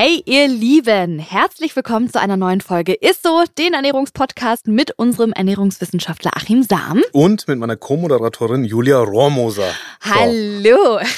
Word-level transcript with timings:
Hey 0.00 0.22
ihr 0.26 0.46
Lieben, 0.46 1.18
herzlich 1.18 1.74
willkommen 1.74 2.08
zu 2.08 2.20
einer 2.20 2.36
neuen 2.36 2.60
Folge 2.60 2.96
Isso, 3.00 3.42
den 3.58 3.74
Ernährungspodcast 3.74 4.68
mit 4.68 4.96
unserem 4.96 5.32
Ernährungswissenschaftler 5.32 6.30
Achim 6.36 6.62
Sam. 6.62 7.02
Und 7.10 7.48
mit 7.48 7.58
meiner 7.58 7.74
Co-Moderatorin 7.74 8.62
Julia 8.62 9.00
Rohrmoser. 9.00 9.66
So. 10.00 10.14
Hallo. 10.14 11.00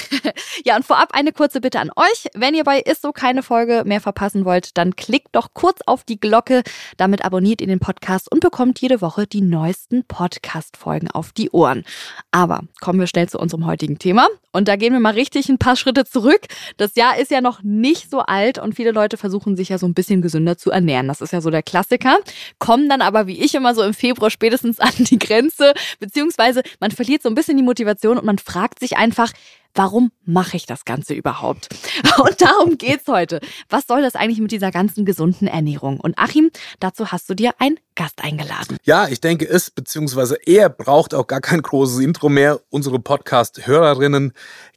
Ja, 0.63 0.75
und 0.75 0.85
vorab 0.85 1.09
eine 1.13 1.31
kurze 1.31 1.59
Bitte 1.59 1.79
an 1.79 1.89
euch. 1.95 2.27
Wenn 2.35 2.53
ihr 2.53 2.63
bei 2.63 2.83
Isso 2.85 3.11
keine 3.11 3.41
Folge 3.41 3.81
mehr 3.83 3.99
verpassen 3.99 4.45
wollt, 4.45 4.77
dann 4.77 4.95
klickt 4.95 5.29
doch 5.31 5.55
kurz 5.55 5.79
auf 5.87 6.03
die 6.03 6.19
Glocke. 6.19 6.61
Damit 6.97 7.25
abonniert 7.25 7.61
ihr 7.61 7.67
den 7.67 7.79
Podcast 7.79 8.31
und 8.31 8.41
bekommt 8.41 8.79
jede 8.79 9.01
Woche 9.01 9.25
die 9.25 9.41
neuesten 9.41 10.03
Podcast-Folgen 10.03 11.09
auf 11.09 11.31
die 11.31 11.49
Ohren. 11.49 11.83
Aber 12.29 12.61
kommen 12.79 12.99
wir 12.99 13.07
schnell 13.07 13.27
zu 13.27 13.39
unserem 13.39 13.65
heutigen 13.65 13.97
Thema. 13.97 14.27
Und 14.51 14.67
da 14.67 14.75
gehen 14.75 14.93
wir 14.93 14.99
mal 14.99 15.13
richtig 15.13 15.49
ein 15.49 15.57
paar 15.57 15.75
Schritte 15.75 16.05
zurück. 16.05 16.41
Das 16.77 16.95
Jahr 16.95 17.17
ist 17.17 17.31
ja 17.31 17.41
noch 17.41 17.63
nicht 17.63 18.09
so 18.09 18.19
alt 18.19 18.57
und 18.57 18.75
viele 18.75 18.91
Leute 18.91 19.17
versuchen 19.17 19.55
sich 19.55 19.69
ja 19.69 19.77
so 19.77 19.85
ein 19.85 19.93
bisschen 19.93 20.21
gesünder 20.21 20.57
zu 20.57 20.71
ernähren. 20.71 21.07
Das 21.07 21.21
ist 21.21 21.33
ja 21.33 21.41
so 21.41 21.49
der 21.49 21.63
Klassiker. 21.63 22.17
Kommen 22.59 22.89
dann 22.89 23.01
aber 23.01 23.27
wie 23.27 23.41
ich 23.43 23.55
immer 23.55 23.73
so 23.73 23.83
im 23.83 23.93
Februar 23.93 24.29
spätestens 24.29 24.79
an 24.79 24.91
die 24.97 25.19
Grenze, 25.19 25.73
beziehungsweise 25.99 26.61
man 26.79 26.91
verliert 26.91 27.21
so 27.21 27.29
ein 27.29 27.35
bisschen 27.35 27.57
die 27.57 27.63
Motivation 27.63 28.17
und 28.17 28.25
man 28.25 28.37
fragt 28.37 28.79
sich 28.79 28.97
einfach, 28.97 29.31
warum 29.73 30.11
mache 30.25 30.57
ich 30.57 30.65
das 30.65 30.85
Ganze 30.85 31.13
überhaupt? 31.13 31.69
Und 32.17 32.41
darum 32.41 32.77
geht's 32.77 33.07
heute. 33.07 33.39
Was 33.69 33.87
soll 33.87 34.01
das 34.01 34.15
eigentlich 34.15 34.39
mit 34.39 34.51
dieser 34.51 34.71
ganzen 34.71 35.05
gesunden 35.05 35.47
Ernährung? 35.47 35.99
Und 35.99 36.17
Achim, 36.17 36.51
dazu 36.79 37.11
hast 37.11 37.29
du 37.29 37.33
dir 37.33 37.53
einen 37.59 37.79
Gast 37.95 38.23
eingeladen. 38.23 38.77
Ja, 38.83 39.07
ich 39.07 39.21
denke 39.21 39.47
es, 39.47 39.69
beziehungsweise 39.69 40.37
er 40.45 40.69
braucht 40.69 41.13
auch 41.13 41.27
gar 41.27 41.41
kein 41.41 41.61
großes 41.61 41.99
Intro 41.99 42.29
mehr. 42.29 42.59
Unsere 42.69 42.99
Podcast-Hörerinnen 42.99 44.33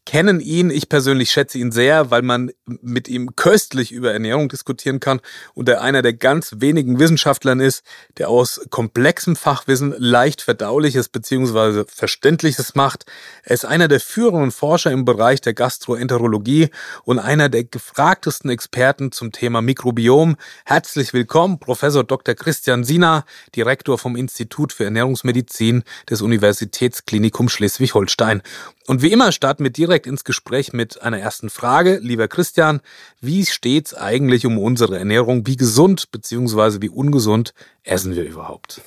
kennen 0.06 0.40
ihn. 0.40 0.70
Ich 0.70 0.88
persönlich 0.88 1.30
schätze 1.30 1.58
ihn 1.58 1.72
sehr, 1.72 2.10
weil 2.10 2.22
man 2.22 2.50
mit 2.66 3.08
ihm 3.08 3.36
köstlich 3.36 3.90
über 3.92 4.12
Ernährung 4.12 4.48
diskutieren 4.48 5.00
kann 5.00 5.20
und 5.54 5.68
er 5.68 5.80
einer 5.80 6.02
der 6.02 6.12
ganz 6.12 6.56
wenigen 6.58 6.98
Wissenschaftlern 6.98 7.60
ist, 7.60 7.82
der 8.18 8.28
aus 8.28 8.60
komplexem 8.70 9.34
Fachwissen 9.34 9.94
leicht 9.96 10.42
verdauliches 10.42 11.08
bzw. 11.08 11.84
verständliches 11.88 12.74
macht. 12.74 13.06
Er 13.42 13.54
ist 13.54 13.64
einer 13.64 13.88
der 13.88 14.00
führenden 14.00 14.50
Forscher 14.50 14.90
im 14.90 15.04
Bereich 15.04 15.40
der 15.40 15.54
Gastroenterologie 15.54 16.68
und 17.04 17.18
einer 17.18 17.48
der 17.48 17.64
gefragtesten 17.64 18.50
Experten 18.50 19.10
zum 19.10 19.32
Thema 19.32 19.62
Mikrobiom. 19.62 20.36
Herzlich 20.64 21.14
willkommen, 21.14 21.58
Professor 21.58 22.04
Dr. 22.04 22.34
Christian 22.34 22.84
Sina, 22.84 23.24
Direktor 23.56 23.98
vom 23.98 24.16
Institut 24.16 24.72
für 24.72 24.84
Ernährungsmedizin 24.84 25.82
des 26.10 26.20
Universitätsklinikums 26.20 27.52
Schleswig-Holstein. 27.52 28.42
Und 28.86 29.00
wie 29.00 29.12
immer 29.12 29.32
starten 29.32 29.64
wir 29.64 29.70
direkt 29.70 30.06
ins 30.06 30.24
Gespräch 30.24 30.72
mit 30.72 31.00
einer 31.00 31.18
ersten 31.18 31.48
Frage. 31.48 31.98
Lieber 32.02 32.28
Christian, 32.28 32.80
wie 33.20 33.46
steht's 33.46 33.94
eigentlich 33.94 34.44
um 34.44 34.58
unsere 34.58 34.98
Ernährung? 34.98 35.46
Wie 35.46 35.56
gesund 35.56 36.10
bzw. 36.10 36.82
wie 36.82 36.90
ungesund 36.90 37.54
essen 37.82 38.14
wir 38.14 38.24
überhaupt? 38.24 38.82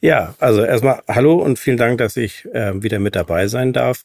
Ja, 0.00 0.34
also 0.38 0.62
erstmal 0.62 1.02
hallo 1.08 1.36
und 1.36 1.58
vielen 1.58 1.76
Dank, 1.76 1.98
dass 1.98 2.16
ich 2.16 2.46
äh, 2.52 2.82
wieder 2.82 2.98
mit 2.98 3.14
dabei 3.14 3.48
sein 3.48 3.72
darf. 3.72 4.04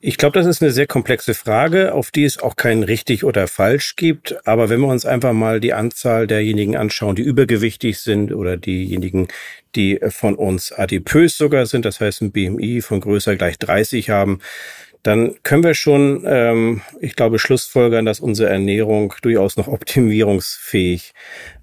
Ich 0.00 0.18
glaube, 0.18 0.38
das 0.38 0.46
ist 0.46 0.62
eine 0.62 0.72
sehr 0.72 0.86
komplexe 0.86 1.32
Frage, 1.32 1.94
auf 1.94 2.10
die 2.10 2.24
es 2.24 2.38
auch 2.38 2.56
kein 2.56 2.82
richtig 2.82 3.24
oder 3.24 3.48
falsch 3.48 3.96
gibt. 3.96 4.46
Aber 4.46 4.68
wenn 4.68 4.80
wir 4.80 4.88
uns 4.88 5.06
einfach 5.06 5.32
mal 5.32 5.58
die 5.58 5.72
Anzahl 5.72 6.26
derjenigen 6.26 6.76
anschauen, 6.76 7.16
die 7.16 7.22
übergewichtig 7.22 7.98
sind 7.98 8.32
oder 8.32 8.58
diejenigen, 8.58 9.28
die 9.74 9.98
von 10.08 10.34
uns 10.34 10.70
adipös 10.70 11.38
sogar 11.38 11.64
sind, 11.64 11.86
das 11.86 12.00
heißt 12.00 12.20
ein 12.20 12.30
BMI 12.30 12.82
von 12.82 13.00
größer 13.00 13.36
gleich 13.36 13.58
30 13.58 14.10
haben, 14.10 14.40
dann 15.06 15.36
können 15.44 15.62
wir 15.62 15.74
schon, 15.74 16.24
ähm, 16.26 16.82
ich 17.00 17.14
glaube, 17.14 17.38
schlussfolgern, 17.38 18.04
dass 18.04 18.18
unsere 18.18 18.48
Ernährung 18.48 19.14
durchaus 19.22 19.56
noch 19.56 19.68
optimierungsfähig 19.68 21.14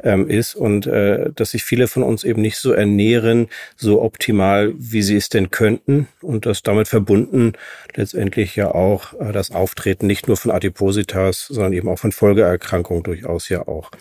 ähm, 0.01 0.29
ist 0.29 0.55
und 0.55 0.87
äh, 0.87 1.29
dass 1.35 1.51
sich 1.51 1.65
viele 1.65 1.89
von 1.89 2.03
uns 2.03 2.23
eben 2.23 2.41
nicht 2.41 2.55
so 2.55 2.71
ernähren, 2.71 3.49
so 3.75 4.01
optimal, 4.01 4.73
wie 4.77 5.01
sie 5.01 5.17
es 5.17 5.27
denn 5.27 5.51
könnten 5.51 6.07
und 6.21 6.45
das 6.45 6.63
damit 6.63 6.87
verbunden 6.87 7.51
letztendlich 7.93 8.55
ja 8.55 8.73
auch 8.73 9.13
äh, 9.19 9.33
das 9.33 9.51
Auftreten 9.51 10.07
nicht 10.07 10.29
nur 10.29 10.37
von 10.37 10.51
Adipositas, 10.51 11.47
sondern 11.47 11.73
eben 11.73 11.89
auch 11.89 11.99
von 11.99 12.13
Folgeerkrankungen 12.13 13.03
durchaus 13.03 13.49
ja 13.49 13.67
auch 13.67 13.91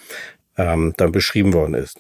ähm, 0.57 0.95
dann 0.97 1.11
beschrieben 1.11 1.53
worden 1.53 1.75
ist. 1.75 1.99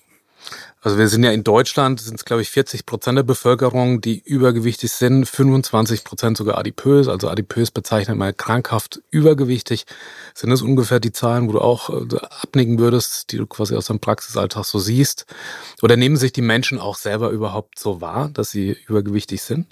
Also 0.84 0.98
wir 0.98 1.06
sind 1.06 1.22
ja 1.22 1.30
in 1.30 1.44
Deutschland, 1.44 2.00
sind 2.00 2.16
es 2.16 2.24
glaube 2.24 2.42
ich 2.42 2.50
40 2.50 2.86
Prozent 2.86 3.16
der 3.16 3.22
Bevölkerung, 3.22 4.00
die 4.00 4.18
übergewichtig 4.18 4.90
sind, 4.90 5.26
25 5.26 6.02
Prozent 6.02 6.36
sogar 6.36 6.58
adipös. 6.58 7.06
Also 7.06 7.28
adipös 7.28 7.70
bezeichnet 7.70 8.16
man 8.16 8.36
krankhaft 8.36 9.00
übergewichtig. 9.10 9.86
Sind 10.34 10.50
das 10.50 10.60
ungefähr 10.60 10.98
die 10.98 11.12
Zahlen, 11.12 11.46
wo 11.46 11.52
du 11.52 11.60
auch 11.60 11.88
äh, 11.88 12.16
abnicken 12.42 12.80
würdest, 12.80 13.30
die 13.30 13.36
du 13.36 13.46
quasi 13.46 13.76
aus 13.76 13.86
deinem 13.86 14.00
Praxisalltag 14.00 14.64
so 14.64 14.80
siehst? 14.80 15.26
Oder 15.82 15.96
nehmen 15.96 16.16
sich 16.16 16.32
die 16.32 16.42
Menschen 16.42 16.80
auch 16.80 16.96
selber 16.96 17.30
überhaupt 17.30 17.78
so 17.78 18.00
wahr, 18.00 18.30
dass 18.34 18.50
sie 18.50 18.76
übergewichtig 18.88 19.40
sind? 19.40 19.68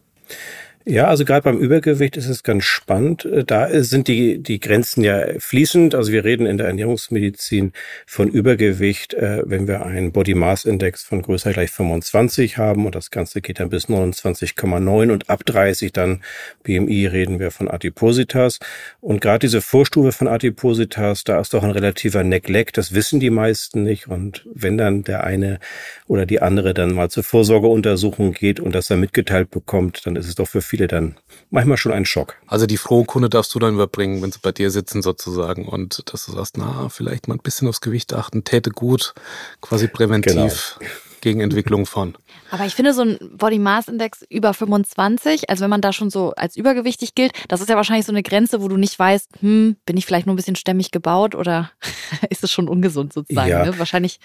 Ja, 0.87 1.09
also 1.09 1.27
gerade 1.27 1.43
beim 1.43 1.59
Übergewicht 1.59 2.17
ist 2.17 2.27
es 2.27 2.43
ganz 2.43 2.65
spannend. 2.65 3.27
Äh, 3.27 3.45
da 3.45 3.69
sind 3.83 4.09
die, 4.09 4.43
die 4.43 4.61
Grenzen 4.61 5.05
ja 5.05 5.39
fließend. 5.39 5.95
Also 5.95 6.11
wir 6.11 6.25
reden 6.25 6.47
in 6.47 6.57
der 6.57 6.69
Ernährungsmedizin 6.69 7.73
von 8.07 8.29
Übergewicht, 8.29 9.13
äh, 9.13 9.43
wenn 9.45 9.69
wir 9.69 9.85
einen 9.85 10.11
Body 10.11 10.35
Mass 10.35 10.65
Index 10.65 11.03
von 11.05 11.21
größer 11.21 11.53
gleich 11.53 11.71
25 11.71 12.57
haben 12.57 12.87
und 12.87 12.95
das 12.95 13.11
Ganze 13.11 13.43
geht 13.43 13.61
dann 13.61 13.69
bis 13.69 13.91
29,9 13.91 15.13
und 15.13 15.29
ab 15.29 15.45
30 15.45 15.93
dann 15.93 16.23
BMI 16.63 17.07
reden 17.09 17.41
wir 17.41 17.51
von 17.51 17.69
Adipositas. 17.69 18.59
Und 19.03 19.21
gerade 19.21 19.41
diese 19.41 19.61
Vorstufe 19.61 20.13
von 20.13 20.29
Adipositas, 20.29 21.25
da 21.25 21.41
ist 21.41 21.53
doch 21.53 21.63
ein 21.63 21.73
relativer 21.73 22.25
Neglect. 22.25 22.79
Das 22.79 22.95
wissen 22.95 23.21
die 23.21 23.29
meisten 23.29 23.83
nicht. 23.83 24.09
Und 24.09 24.47
wenn 24.55 24.79
dann 24.79 25.05
der 25.05 25.25
eine 25.25 25.59
oder 26.07 26.25
die 26.25 26.41
andere 26.41 26.73
dann 26.73 26.95
mal 26.95 27.11
zur 27.11 27.23
Vorsorgeuntersuchung 27.23 28.33
geht 28.33 28.61
und 28.61 28.75
das 28.75 28.87
dann 28.87 29.01
mitgeteilt 29.01 29.51
bekommt, 29.51 30.07
dann 30.07 30.17
ist 30.17 30.27
es 30.27 30.37
doch 30.37 30.49
für 30.49 30.63
viele 30.71 30.87
dann 30.87 31.17
manchmal 31.51 31.77
schon 31.77 31.93
ein 31.93 32.05
Schock. 32.05 32.37
Also 32.47 32.67
die 32.67 32.77
frohe 32.77 33.05
Kunde 33.05 33.29
darfst 33.29 33.53
du 33.55 33.59
dann 33.59 33.75
überbringen, 33.75 34.23
wenn 34.23 34.31
sie 34.31 34.39
bei 34.41 34.53
dir 34.53 34.71
sitzen 34.71 35.03
sozusagen 35.03 35.67
und 35.67 36.13
dass 36.13 36.27
du 36.27 36.33
sagst, 36.33 36.57
na, 36.57 36.89
vielleicht 36.89 37.27
mal 37.27 37.35
ein 37.35 37.43
bisschen 37.43 37.69
aufs 37.69 37.81
Gewicht 37.81 38.15
achten, 38.15 38.45
täte 38.45 38.71
gut, 38.71 39.15
quasi 39.61 39.89
präventiv. 39.89 40.77
Genau. 40.79 40.91
Gegen 41.23 41.43
Entwicklung 41.43 41.85
von. 41.85 42.17
Aber 42.51 42.65
ich 42.65 42.75
finde 42.75 42.95
so 42.95 43.03
ein 43.03 43.19
Body 43.37 43.59
Mass 43.59 43.89
Index 43.89 44.25
über 44.31 44.55
25, 44.55 45.51
also 45.51 45.63
wenn 45.63 45.69
man 45.69 45.83
da 45.83 45.93
schon 45.93 46.09
so 46.09 46.31
als 46.31 46.57
übergewichtig 46.57 47.15
gilt, 47.15 47.33
das 47.49 47.61
ist 47.61 47.69
ja 47.69 47.77
wahrscheinlich 47.77 48.07
so 48.07 48.13
eine 48.13 48.23
Grenze, 48.23 48.63
wo 48.63 48.69
du 48.69 48.79
nicht 48.79 48.99
weißt, 48.99 49.29
hm, 49.41 49.77
bin 49.85 49.99
ich 49.99 50.07
vielleicht 50.07 50.25
nur 50.25 50.33
ein 50.33 50.37
bisschen 50.37 50.57
stämmig 50.57 50.93
gebaut 50.93 51.35
oder 51.35 51.73
ist 52.31 52.43
es 52.43 52.51
schon 52.51 52.69
ungesund 52.69 53.13
sozusagen? 53.13 53.51
Ja. 53.51 53.67
Ne? 53.67 53.79
Wahrscheinlich. 53.79 54.19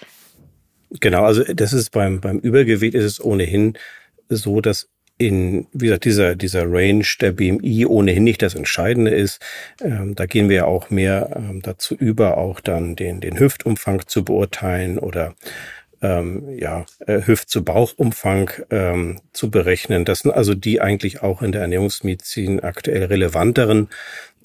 Genau, 0.88 1.24
also 1.24 1.44
das 1.44 1.74
ist 1.74 1.90
beim, 1.90 2.22
beim 2.22 2.38
Übergewicht 2.38 2.94
ist 2.94 3.04
es 3.04 3.22
ohnehin 3.22 3.76
so, 4.30 4.62
dass 4.62 4.88
in, 5.18 5.66
wie 5.72 5.86
gesagt, 5.86 6.04
dieser, 6.04 6.34
dieser 6.34 6.64
Range 6.70 7.06
der 7.20 7.32
BMI 7.32 7.86
ohnehin 7.86 8.24
nicht 8.24 8.42
das 8.42 8.54
Entscheidende 8.54 9.12
ist. 9.12 9.40
Ähm, 9.80 10.14
da 10.14 10.26
gehen 10.26 10.48
wir 10.48 10.66
auch 10.66 10.90
mehr 10.90 11.30
ähm, 11.34 11.62
dazu 11.62 11.94
über, 11.94 12.36
auch 12.36 12.60
dann 12.60 12.96
den, 12.96 13.20
den 13.20 13.38
Hüftumfang 13.38 14.06
zu 14.06 14.24
beurteilen 14.24 14.98
oder 14.98 15.34
ähm, 16.02 16.48
ja, 16.58 16.84
äh, 17.06 17.22
Hüft- 17.22 17.48
zu 17.48 17.64
Bauchumfang 17.64 18.50
ähm, 18.70 19.20
zu 19.32 19.50
berechnen. 19.50 20.04
Das 20.04 20.20
sind 20.20 20.32
also 20.32 20.54
die 20.54 20.80
eigentlich 20.80 21.22
auch 21.22 21.40
in 21.40 21.52
der 21.52 21.62
Ernährungsmedizin 21.62 22.60
aktuell 22.60 23.04
relevanteren 23.04 23.88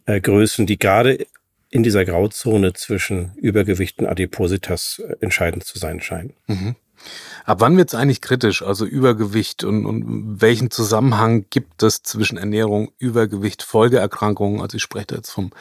äh, 0.05 0.21
Größen, 0.21 0.65
die 0.65 0.79
gerade 0.79 1.25
in 1.69 1.83
dieser 1.83 2.05
Grauzone 2.05 2.73
zwischen 2.73 3.31
Übergewicht 3.35 3.99
und 3.99 4.07
Adipositas 4.07 5.01
äh, 5.05 5.15
entscheidend 5.21 5.65
zu 5.65 5.77
sein 5.77 6.01
scheinen. 6.01 6.33
Mhm. 6.47 6.75
Ab 7.45 7.59
wann 7.59 7.77
wird 7.77 7.89
es 7.89 7.95
eigentlich 7.95 8.21
kritisch, 8.21 8.61
also 8.61 8.85
Übergewicht 8.85 9.63
und, 9.63 9.85
und 9.85 10.41
welchen 10.41 10.71
Zusammenhang 10.71 11.45
gibt 11.49 11.83
es 11.83 12.03
zwischen 12.03 12.37
Ernährung, 12.37 12.91
Übergewicht, 12.97 13.63
Folgeerkrankungen? 13.63 14.61
Also 14.61 14.77
ich 14.77 14.83
spreche 14.83 15.07
da 15.07 15.15
jetzt 15.15 15.31
vom 15.31 15.51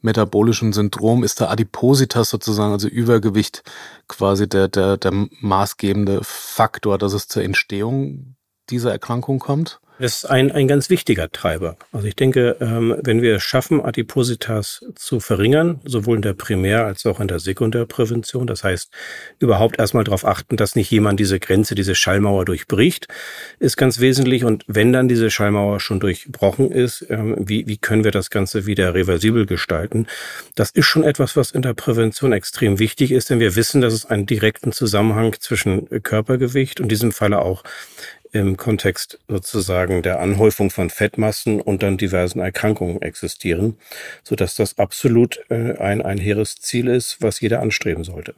metabolischen 0.00 0.72
Syndrom. 0.72 1.24
Ist 1.24 1.40
der 1.40 1.50
Adipositas 1.50 2.30
sozusagen, 2.30 2.72
also 2.72 2.88
Übergewicht, 2.88 3.62
quasi 4.06 4.48
der, 4.48 4.68
der, 4.68 4.96
der 4.96 5.12
maßgebende 5.40 6.20
Faktor, 6.22 6.98
dass 6.98 7.12
es 7.12 7.28
zur 7.28 7.42
Entstehung 7.42 8.36
dieser 8.70 8.90
Erkrankung 8.90 9.38
kommt? 9.38 9.80
Das 10.00 10.18
ist 10.18 10.24
ein, 10.26 10.52
ein 10.52 10.68
ganz 10.68 10.90
wichtiger 10.90 11.28
Treiber. 11.30 11.76
Also 11.90 12.06
ich 12.06 12.14
denke, 12.14 12.56
ähm, 12.60 12.96
wenn 13.02 13.20
wir 13.20 13.36
es 13.36 13.42
schaffen, 13.42 13.80
Adipositas 13.80 14.84
zu 14.94 15.18
verringern, 15.18 15.80
sowohl 15.84 16.16
in 16.16 16.22
der 16.22 16.34
Primär- 16.34 16.86
als 16.86 17.04
auch 17.04 17.18
in 17.18 17.26
der 17.26 17.40
Sekundärprävention, 17.40 18.46
das 18.46 18.62
heißt, 18.62 18.92
überhaupt 19.40 19.80
erstmal 19.80 20.04
darauf 20.04 20.24
achten, 20.24 20.56
dass 20.56 20.76
nicht 20.76 20.90
jemand 20.92 21.18
diese 21.18 21.40
Grenze, 21.40 21.74
diese 21.74 21.96
Schallmauer 21.96 22.44
durchbricht, 22.44 23.08
ist 23.58 23.76
ganz 23.76 23.98
wesentlich. 23.98 24.44
Und 24.44 24.64
wenn 24.68 24.92
dann 24.92 25.08
diese 25.08 25.30
Schallmauer 25.30 25.80
schon 25.80 25.98
durchbrochen 25.98 26.70
ist, 26.70 27.04
ähm, 27.10 27.34
wie, 27.36 27.66
wie 27.66 27.78
können 27.78 28.04
wir 28.04 28.12
das 28.12 28.30
Ganze 28.30 28.66
wieder 28.66 28.94
reversibel 28.94 29.46
gestalten? 29.46 30.06
Das 30.54 30.70
ist 30.70 30.86
schon 30.86 31.02
etwas, 31.02 31.34
was 31.34 31.50
in 31.50 31.62
der 31.62 31.74
Prävention 31.74 32.32
extrem 32.32 32.78
wichtig 32.78 33.10
ist, 33.10 33.30
denn 33.30 33.40
wir 33.40 33.56
wissen, 33.56 33.80
dass 33.80 33.94
es 33.94 34.06
einen 34.06 34.26
direkten 34.26 34.70
Zusammenhang 34.70 35.34
zwischen 35.40 35.88
Körpergewicht 36.04 36.80
und 36.80 36.88
diesem 36.88 37.10
Falle 37.10 37.40
auch 37.40 37.64
im 38.32 38.56
Kontext 38.56 39.18
sozusagen 39.28 40.02
der 40.02 40.20
Anhäufung 40.20 40.70
von 40.70 40.90
Fettmassen 40.90 41.60
und 41.60 41.82
dann 41.82 41.96
diversen 41.96 42.40
Erkrankungen 42.40 43.00
existieren, 43.02 43.76
so 44.22 44.36
dass 44.36 44.54
das 44.54 44.78
absolut 44.78 45.40
äh, 45.50 45.76
ein, 45.78 46.02
ein 46.02 46.18
hehres 46.18 46.56
Ziel 46.56 46.88
ist, 46.88 47.18
was 47.20 47.40
jeder 47.40 47.60
anstreben 47.60 48.04
sollte. 48.04 48.34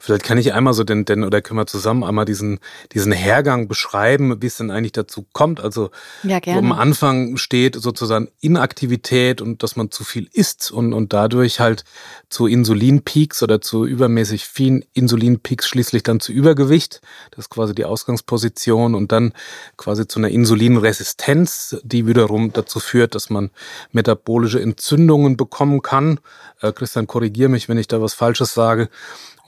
Vielleicht 0.00 0.22
kann 0.22 0.38
ich 0.38 0.54
einmal 0.54 0.74
so 0.74 0.84
den, 0.84 1.04
den 1.04 1.24
oder 1.24 1.42
können 1.42 1.58
wir 1.58 1.66
zusammen 1.66 2.04
einmal 2.04 2.24
diesen, 2.24 2.60
diesen 2.92 3.12
Hergang 3.12 3.68
beschreiben, 3.68 4.40
wie 4.40 4.46
es 4.46 4.56
denn 4.56 4.70
eigentlich 4.70 4.92
dazu 4.92 5.26
kommt. 5.32 5.60
Also 5.60 5.90
ja, 6.22 6.38
gerne. 6.38 6.60
am 6.60 6.72
Anfang 6.72 7.36
steht 7.36 7.74
sozusagen 7.74 8.28
Inaktivität 8.40 9.40
und 9.40 9.62
dass 9.62 9.76
man 9.76 9.90
zu 9.90 10.04
viel 10.04 10.28
isst 10.32 10.70
und, 10.70 10.92
und 10.92 11.12
dadurch 11.12 11.60
halt 11.60 11.84
zu 12.28 12.46
Insulinpeaks 12.46 13.42
oder 13.42 13.60
zu 13.60 13.84
übermäßig 13.84 14.44
vielen 14.44 14.84
Insulinpeaks 14.94 15.68
schließlich 15.68 16.02
dann 16.02 16.20
zu 16.20 16.32
Übergewicht. 16.32 17.00
Das 17.32 17.46
ist 17.46 17.50
quasi 17.50 17.74
die 17.74 17.84
Ausgangsposition 17.84 18.94
und 18.94 19.12
dann 19.12 19.27
quasi 19.76 20.06
zu 20.06 20.18
einer 20.18 20.28
Insulinresistenz, 20.28 21.76
die 21.82 22.06
wiederum 22.06 22.52
dazu 22.52 22.80
führt, 22.80 23.14
dass 23.14 23.30
man 23.30 23.50
metabolische 23.92 24.60
Entzündungen 24.60 25.36
bekommen 25.36 25.82
kann. 25.82 26.20
Äh, 26.60 26.72
Christian, 26.72 27.06
korrigiere 27.06 27.48
mich, 27.48 27.68
wenn 27.68 27.78
ich 27.78 27.88
da 27.88 28.00
was 28.00 28.14
Falsches 28.14 28.54
sage 28.54 28.88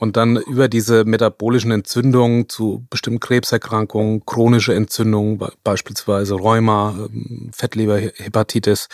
und 0.01 0.17
dann 0.17 0.35
über 0.35 0.67
diese 0.67 1.05
metabolischen 1.05 1.69
Entzündungen 1.69 2.49
zu 2.49 2.83
bestimmten 2.89 3.19
Krebserkrankungen, 3.19 4.25
chronische 4.25 4.73
Entzündungen, 4.73 5.39
beispielsweise 5.63 6.33
Rheuma, 6.33 6.95
ähm, 6.97 7.51
Fettleberhepatitis 7.53 8.89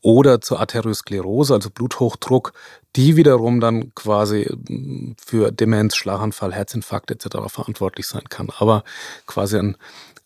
oder 0.00 0.40
zur 0.40 0.58
Arteriosklerose, 0.58 1.52
also 1.52 1.68
Bluthochdruck, 1.68 2.54
die 2.96 3.16
wiederum 3.16 3.60
dann 3.60 3.94
quasi 3.94 4.48
ähm, 4.70 5.14
für 5.22 5.52
Demenz, 5.52 5.94
Schlaganfall, 5.94 6.54
Herzinfarkt 6.54 7.10
etc. 7.10 7.36
verantwortlich 7.48 8.06
sein 8.06 8.24
kann. 8.30 8.48
Aber 8.56 8.82
quasi 9.26 9.58
an, 9.58 9.76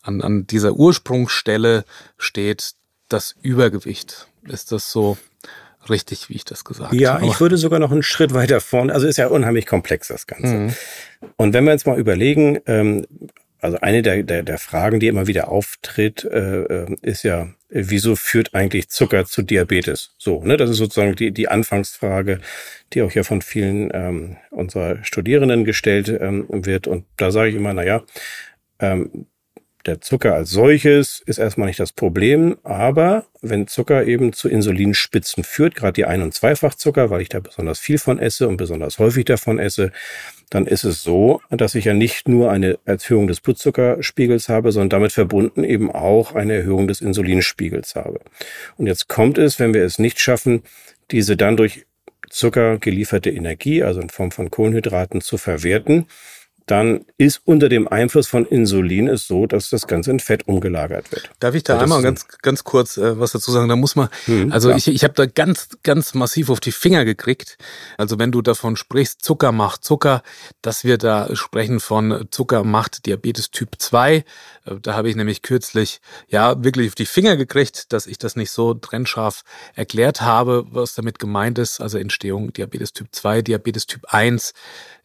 an, 0.01 0.21
an 0.21 0.47
dieser 0.47 0.73
Ursprungsstelle 0.73 1.85
steht 2.17 2.73
das 3.09 3.35
Übergewicht. 3.41 4.27
Ist 4.47 4.71
das 4.71 4.91
so? 4.91 5.17
richtig, 5.89 6.29
wie 6.29 6.35
ich 6.35 6.45
das 6.45 6.63
gesagt 6.63 6.93
ja, 6.93 7.15
habe. 7.15 7.25
Ja, 7.25 7.31
ich 7.31 7.39
würde 7.39 7.57
sogar 7.57 7.79
noch 7.79 7.91
einen 7.91 8.03
Schritt 8.03 8.33
weiter 8.33 8.61
vorne. 8.61 8.93
Also 8.93 9.07
ist 9.07 9.17
ja 9.17 9.27
unheimlich 9.27 9.65
komplex 9.65 10.07
das 10.09 10.27
Ganze. 10.27 10.53
Mhm. 10.53 10.73
Und 11.37 11.53
wenn 11.53 11.63
wir 11.63 11.71
jetzt 11.71 11.87
mal 11.87 11.99
überlegen, 11.99 12.59
ähm, 12.67 13.05
also 13.59 13.77
eine 13.79 14.01
der, 14.01 14.23
der, 14.23 14.43
der 14.43 14.57
Fragen, 14.57 14.99
die 14.99 15.07
immer 15.07 15.27
wieder 15.27 15.49
auftritt, 15.49 16.23
äh, 16.23 16.63
äh 16.63 16.95
ist 17.01 17.23
ja, 17.23 17.49
wieso 17.69 18.15
führt 18.15 18.53
eigentlich 18.53 18.89
Zucker 18.89 19.25
zu 19.25 19.43
Diabetes? 19.43 20.15
So, 20.17 20.43
ne, 20.43 20.57
das 20.57 20.69
ist 20.69 20.77
sozusagen 20.77 21.15
die, 21.15 21.31
die 21.31 21.47
Anfangsfrage, 21.47 22.39
die 22.93 23.01
auch 23.03 23.11
ja 23.11 23.23
von 23.23 23.41
vielen 23.41 23.91
ähm, 23.93 24.37
unserer 24.49 25.03
Studierenden 25.03 25.63
gestellt 25.63 26.09
ähm, 26.09 26.47
wird. 26.49 26.87
Und 26.87 27.05
da 27.17 27.31
sage 27.31 27.49
ich 27.49 27.55
immer, 27.55 27.73
na 27.73 27.83
ja, 27.83 28.03
ähm, 28.79 29.27
der 29.85 30.01
Zucker 30.01 30.35
als 30.35 30.51
solches 30.51 31.21
ist 31.25 31.37
erstmal 31.37 31.67
nicht 31.67 31.79
das 31.79 31.91
Problem, 31.91 32.57
aber 32.63 33.25
wenn 33.41 33.67
Zucker 33.67 34.05
eben 34.05 34.33
zu 34.33 34.47
Insulinspitzen 34.47 35.43
führt, 35.43 35.75
gerade 35.75 35.93
die 35.93 36.05
Ein- 36.05 36.21
und 36.21 36.33
Zweifachzucker, 36.33 37.09
weil 37.09 37.21
ich 37.21 37.29
da 37.29 37.39
besonders 37.39 37.79
viel 37.79 37.97
von 37.97 38.19
esse 38.19 38.47
und 38.47 38.57
besonders 38.57 38.99
häufig 38.99 39.25
davon 39.25 39.57
esse, 39.57 39.91
dann 40.51 40.67
ist 40.67 40.83
es 40.83 41.01
so, 41.01 41.41
dass 41.49 41.75
ich 41.75 41.85
ja 41.85 41.93
nicht 41.93 42.27
nur 42.27 42.51
eine 42.51 42.77
Erhöhung 42.85 43.27
des 43.27 43.39
Blutzuckerspiegels 43.39 44.49
habe, 44.49 44.71
sondern 44.71 44.89
damit 44.89 45.13
verbunden 45.13 45.63
eben 45.63 45.89
auch 45.89 46.35
eine 46.35 46.53
Erhöhung 46.53 46.87
des 46.87 47.01
Insulinspiegels 47.01 47.95
habe. 47.95 48.19
Und 48.77 48.87
jetzt 48.87 49.07
kommt 49.07 49.37
es, 49.37 49.59
wenn 49.59 49.73
wir 49.73 49.83
es 49.83 49.97
nicht 49.97 50.19
schaffen, 50.19 50.63
diese 51.09 51.37
dann 51.37 51.57
durch 51.57 51.85
Zucker 52.29 52.77
gelieferte 52.77 53.29
Energie, 53.29 53.83
also 53.83 54.01
in 54.01 54.09
Form 54.09 54.31
von 54.31 54.51
Kohlenhydraten, 54.51 55.21
zu 55.21 55.37
verwerten, 55.37 56.05
dann 56.71 57.05
ist 57.17 57.41
unter 57.43 57.67
dem 57.67 57.89
Einfluss 57.89 58.29
von 58.29 58.45
Insulin 58.45 59.09
es 59.09 59.27
so, 59.27 59.45
dass 59.45 59.69
das 59.69 59.87
Ganze 59.87 60.09
in 60.09 60.21
Fett 60.21 60.47
umgelagert 60.47 61.11
wird. 61.11 61.29
Darf 61.41 61.53
ich 61.53 61.63
da 61.63 61.75
ja, 61.75 61.81
einmal 61.81 62.01
ganz, 62.01 62.25
ganz 62.41 62.63
kurz 62.63 62.95
äh, 62.95 63.19
was 63.19 63.33
dazu 63.33 63.51
sagen? 63.51 63.67
Da 63.67 63.75
muss 63.75 63.97
man, 63.97 64.07
hm, 64.23 64.53
also 64.53 64.69
ja. 64.69 64.77
ich, 64.77 64.87
ich 64.87 65.03
habe 65.03 65.13
da 65.13 65.25
ganz, 65.25 65.67
ganz 65.83 66.13
massiv 66.13 66.49
auf 66.49 66.61
die 66.61 66.71
Finger 66.71 67.03
gekriegt. 67.03 67.57
Also 67.97 68.19
wenn 68.19 68.31
du 68.31 68.41
davon 68.41 68.77
sprichst, 68.77 69.21
Zucker 69.21 69.51
macht 69.51 69.83
Zucker, 69.83 70.23
dass 70.61 70.85
wir 70.85 70.97
da 70.97 71.35
sprechen 71.35 71.81
von 71.81 72.27
Zucker 72.31 72.63
macht 72.63 73.05
Diabetes 73.05 73.51
Typ 73.51 73.71
2. 73.77 74.15
Äh, 74.15 74.23
da 74.81 74.93
habe 74.93 75.09
ich 75.09 75.17
nämlich 75.17 75.41
kürzlich 75.41 75.99
ja 76.29 76.63
wirklich 76.63 76.87
auf 76.87 76.95
die 76.95 77.05
Finger 77.05 77.35
gekriegt, 77.35 77.91
dass 77.91 78.07
ich 78.07 78.17
das 78.17 78.37
nicht 78.37 78.51
so 78.51 78.73
trennscharf 78.75 79.43
erklärt 79.75 80.21
habe, 80.21 80.65
was 80.71 80.95
damit 80.95 81.19
gemeint 81.19 81.59
ist. 81.59 81.81
Also 81.81 81.97
Entstehung 81.97 82.53
Diabetes 82.53 82.93
Typ 82.93 83.09
2, 83.11 83.41
Diabetes 83.41 83.87
Typ 83.87 84.05
1 84.07 84.53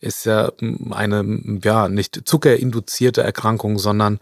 ist 0.01 0.27
ja 0.27 0.53
hm, 0.59 0.93
eine 0.93 1.59
ja 1.63 1.89
nicht 1.89 2.23
zuckerinduzierte 2.25 3.23
Erkrankung, 3.23 3.79
sondern 3.79 4.19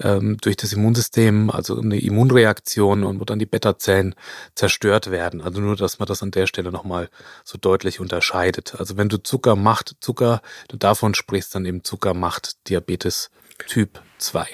ähm, 0.00 0.36
durch 0.40 0.56
das 0.56 0.72
Immunsystem, 0.72 1.50
also 1.50 1.80
eine 1.80 1.98
Immunreaktion 1.98 3.04
und 3.04 3.20
wo 3.20 3.24
dann 3.24 3.38
die 3.38 3.46
Beta-Zellen 3.46 4.14
zerstört 4.54 5.10
werden. 5.10 5.40
Also 5.40 5.60
nur, 5.60 5.76
dass 5.76 5.98
man 5.98 6.06
das 6.06 6.22
an 6.22 6.30
der 6.30 6.46
Stelle 6.46 6.72
nochmal 6.72 7.08
so 7.44 7.58
deutlich 7.58 8.00
unterscheidet. 8.00 8.74
Also 8.78 8.96
wenn 8.96 9.08
du 9.08 9.18
Zucker 9.22 9.56
macht, 9.56 9.96
Zucker, 10.00 10.42
du 10.68 10.76
davon 10.76 11.14
sprichst, 11.14 11.54
dann 11.54 11.64
eben 11.64 11.84
Zucker 11.84 12.14
macht 12.14 12.68
Diabetes 12.68 13.30
Typ 13.66 14.00
2. 14.18 14.46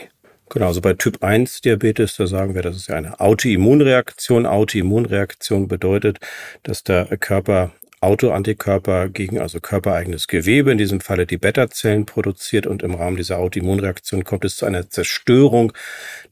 Genau, 0.52 0.66
also 0.66 0.82
bei 0.82 0.92
Typ 0.92 1.22
1 1.22 1.62
Diabetes, 1.62 2.16
da 2.16 2.26
sagen 2.26 2.54
wir, 2.54 2.60
das 2.60 2.76
ist 2.76 2.88
ja 2.88 2.96
eine 2.96 3.20
Autoimmunreaktion. 3.20 4.44
Autoimmunreaktion 4.44 5.66
bedeutet, 5.66 6.18
dass 6.62 6.84
der 6.84 7.06
Körper 7.16 7.72
Autoantikörper 8.02 9.08
gegen 9.08 9.38
also 9.38 9.60
körpereigenes 9.60 10.26
Gewebe, 10.26 10.72
in 10.72 10.78
diesem 10.78 11.00
Falle 11.00 11.26
die 11.26 11.38
Beta-Zellen 11.38 12.04
produziert 12.04 12.66
und 12.66 12.82
im 12.82 12.94
Rahmen 12.94 13.16
dieser 13.16 13.38
Autoimmunreaktion 13.38 14.24
kommt 14.24 14.44
es 14.44 14.56
zu 14.56 14.66
einer 14.66 14.90
Zerstörung 14.90 15.72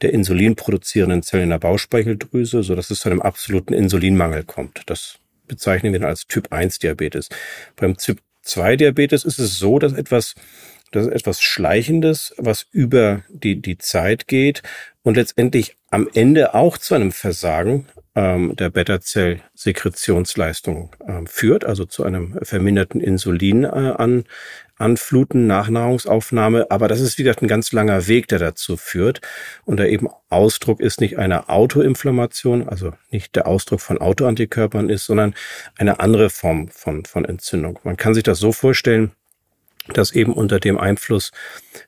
der 0.02 0.12
insulinproduzierenden 0.12 1.22
Zellen 1.22 1.44
in 1.44 1.50
der 1.50 1.58
Bauchspeicheldrüse, 1.58 2.62
so 2.62 2.74
dass 2.74 2.90
es 2.90 3.00
zu 3.00 3.08
einem 3.08 3.22
absoluten 3.22 3.72
Insulinmangel 3.72 4.44
kommt. 4.44 4.82
Das 4.86 5.18
bezeichnen 5.46 5.92
wir 5.92 6.00
dann 6.00 6.08
als 6.08 6.26
Typ 6.26 6.52
1 6.52 6.80
Diabetes. 6.80 7.28
Beim 7.76 7.96
Typ 7.96 8.18
2 8.42 8.76
Diabetes 8.76 9.24
ist 9.24 9.38
es 9.38 9.58
so, 9.58 9.78
dass 9.78 9.92
etwas 9.92 10.34
das 10.92 11.06
ist 11.06 11.12
etwas 11.12 11.40
Schleichendes, 11.40 12.34
was 12.36 12.66
über 12.72 13.22
die, 13.28 13.62
die 13.62 13.78
Zeit 13.78 14.26
geht 14.26 14.62
und 15.02 15.16
letztendlich 15.16 15.76
am 15.90 16.08
Ende 16.14 16.54
auch 16.54 16.78
zu 16.78 16.94
einem 16.94 17.12
Versagen 17.12 17.86
ähm, 18.14 18.54
der 18.56 18.70
Beta-Zell-Sekretionsleistung 18.70 20.90
ähm, 21.06 21.26
führt, 21.26 21.64
also 21.64 21.84
zu 21.84 22.04
einem 22.04 22.38
verminderten 22.42 23.00
Insulin 23.00 23.64
äh, 23.64 23.68
an, 23.68 24.24
nach 24.78 25.68
Nahrungsaufnahme. 25.68 26.70
Aber 26.70 26.88
das 26.88 27.00
ist, 27.00 27.18
wie 27.18 27.22
gesagt, 27.22 27.42
ein 27.42 27.48
ganz 27.48 27.72
langer 27.72 28.08
Weg, 28.08 28.28
der 28.28 28.38
dazu 28.38 28.78
führt. 28.78 29.20
Und 29.64 29.78
der 29.78 29.90
eben 29.90 30.08
Ausdruck 30.30 30.80
ist 30.80 31.02
nicht 31.02 31.18
eine 31.18 31.50
Autoinflammation, 31.50 32.66
also 32.68 32.92
nicht 33.10 33.36
der 33.36 33.46
Ausdruck 33.46 33.82
von 33.82 33.98
Autoantikörpern 33.98 34.88
ist, 34.88 35.04
sondern 35.04 35.34
eine 35.76 36.00
andere 36.00 36.30
Form 36.30 36.68
von, 36.68 37.04
von 37.04 37.26
Entzündung. 37.26 37.78
Man 37.84 37.98
kann 37.98 38.14
sich 38.14 38.22
das 38.22 38.38
so 38.38 38.52
vorstellen, 38.52 39.12
dass 39.88 40.12
eben 40.12 40.32
unter 40.32 40.60
dem 40.60 40.78
Einfluss 40.78 41.32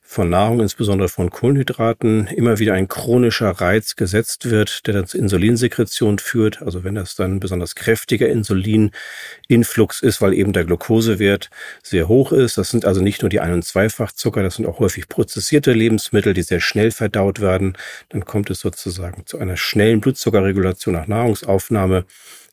von 0.01 0.29
Nahrung, 0.29 0.59
insbesondere 0.59 1.09
von 1.09 1.29
Kohlenhydraten, 1.29 2.27
immer 2.27 2.59
wieder 2.59 2.73
ein 2.73 2.87
chronischer 2.87 3.49
Reiz 3.49 3.95
gesetzt 3.95 4.49
wird, 4.49 4.85
der 4.85 4.93
dann 4.93 5.07
zur 5.07 5.19
Insulinsekretion 5.19 6.19
führt. 6.19 6.61
Also 6.61 6.83
wenn 6.83 6.95
das 6.95 7.15
dann 7.15 7.39
besonders 7.39 7.75
kräftiger 7.75 8.29
Insulininflux 8.29 10.01
ist, 10.01 10.21
weil 10.21 10.33
eben 10.33 10.53
der 10.53 10.65
Glukosewert 10.65 11.49
sehr 11.81 12.07
hoch 12.07 12.31
ist. 12.31 12.57
Das 12.57 12.69
sind 12.69 12.85
also 12.85 13.01
nicht 13.01 13.21
nur 13.21 13.29
die 13.29 13.39
Ein- 13.39 13.53
und 13.53 13.65
Zweifachzucker, 13.65 14.43
das 14.43 14.55
sind 14.55 14.65
auch 14.65 14.79
häufig 14.79 15.07
prozessierte 15.07 15.73
Lebensmittel, 15.73 16.33
die 16.33 16.43
sehr 16.43 16.59
schnell 16.59 16.91
verdaut 16.91 17.39
werden. 17.39 17.77
Dann 18.09 18.25
kommt 18.25 18.49
es 18.49 18.59
sozusagen 18.59 19.25
zu 19.25 19.39
einer 19.39 19.57
schnellen 19.57 20.01
Blutzuckerregulation 20.01 20.93
nach 20.93 21.07
Nahrungsaufnahme. 21.07 22.05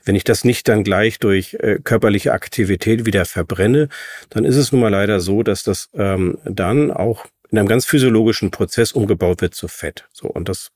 Wenn 0.05 0.15
ich 0.15 0.25
das 0.25 0.45
nicht 0.45 0.69
dann 0.69 0.85
gleich 0.85 1.19
durch 1.19 1.55
äh, 1.55 1.79
körperliche 1.83 2.33
Aktivität 2.33 3.07
wieder 3.07 3.25
verbrenne, 3.25 3.89
dann 4.31 4.45
ist 4.45 4.57
es 4.57 4.73
nun 4.73 4.81
mal 4.81 4.89
leider 4.89 5.21
so, 5.21 5.43
dass 5.43 5.63
das 5.63 5.91
ähm, 5.95 6.39
dann 6.45 6.91
auch 6.91 7.27
in 7.51 7.59
einem 7.59 7.69
ganz 7.69 7.85
physiologischen 7.85 8.51
Prozess 8.51 8.93
umgebaut 8.93 9.43
wird 9.43 9.55
zu 9.55 9.69
Fett. 9.69 10.07
So 10.13 10.29
und 10.29 10.49
das 10.49 10.71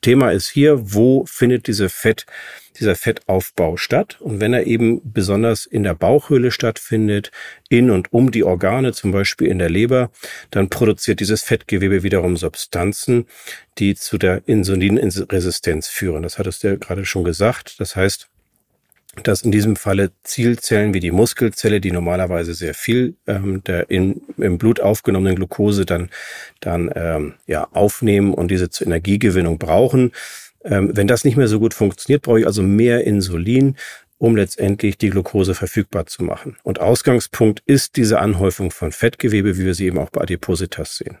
Thema 0.00 0.30
ist 0.30 0.48
hier, 0.48 0.94
wo 0.94 1.24
findet 1.26 1.66
diese 1.66 1.88
Fett, 1.88 2.24
dieser 2.78 2.94
Fettaufbau 2.94 3.76
statt? 3.76 4.18
Und 4.20 4.40
wenn 4.40 4.52
er 4.52 4.66
eben 4.66 5.00
besonders 5.04 5.66
in 5.66 5.82
der 5.82 5.94
Bauchhöhle 5.94 6.52
stattfindet, 6.52 7.32
in 7.68 7.90
und 7.90 8.12
um 8.12 8.30
die 8.30 8.44
Organe, 8.44 8.92
zum 8.92 9.10
Beispiel 9.10 9.48
in 9.48 9.58
der 9.58 9.70
Leber, 9.70 10.10
dann 10.50 10.68
produziert 10.68 11.18
dieses 11.18 11.42
Fettgewebe 11.42 12.04
wiederum 12.04 12.36
Substanzen, 12.36 13.26
die 13.78 13.96
zu 13.96 14.18
der 14.18 14.42
Insulinresistenz 14.46 15.88
führen. 15.88 16.22
Das 16.22 16.38
hattest 16.38 16.62
du 16.62 16.68
ja 16.68 16.76
gerade 16.76 17.04
schon 17.04 17.24
gesagt. 17.24 17.80
Das 17.80 17.96
heißt, 17.96 18.28
dass 19.22 19.42
in 19.42 19.50
diesem 19.50 19.76
Falle 19.76 20.12
Zielzellen 20.22 20.94
wie 20.94 21.00
die 21.00 21.10
Muskelzelle, 21.10 21.80
die 21.80 21.92
normalerweise 21.92 22.54
sehr 22.54 22.74
viel 22.74 23.14
ähm, 23.26 23.62
der 23.64 23.90
in, 23.90 24.20
im 24.36 24.58
Blut 24.58 24.80
aufgenommenen 24.80 25.36
Glucose 25.36 25.86
dann, 25.86 26.10
dann 26.60 26.90
ähm, 26.94 27.34
ja, 27.46 27.68
aufnehmen 27.72 28.34
und 28.34 28.50
diese 28.50 28.70
zur 28.70 28.86
Energiegewinnung 28.86 29.58
brauchen. 29.58 30.12
Ähm, 30.64 30.90
wenn 30.94 31.06
das 31.06 31.24
nicht 31.24 31.36
mehr 31.36 31.48
so 31.48 31.58
gut 31.58 31.74
funktioniert, 31.74 32.22
brauche 32.22 32.40
ich 32.40 32.46
also 32.46 32.62
mehr 32.62 33.04
Insulin, 33.04 33.76
um 34.18 34.36
letztendlich 34.36 34.98
die 34.98 35.10
Glucose 35.10 35.54
verfügbar 35.54 36.06
zu 36.06 36.24
machen. 36.24 36.56
Und 36.62 36.80
Ausgangspunkt 36.80 37.62
ist 37.66 37.96
diese 37.96 38.18
Anhäufung 38.18 38.70
von 38.70 38.92
Fettgewebe, 38.92 39.56
wie 39.56 39.64
wir 39.64 39.74
sie 39.74 39.86
eben 39.86 39.98
auch 39.98 40.10
bei 40.10 40.20
Adipositas 40.20 40.96
sehen. 40.96 41.18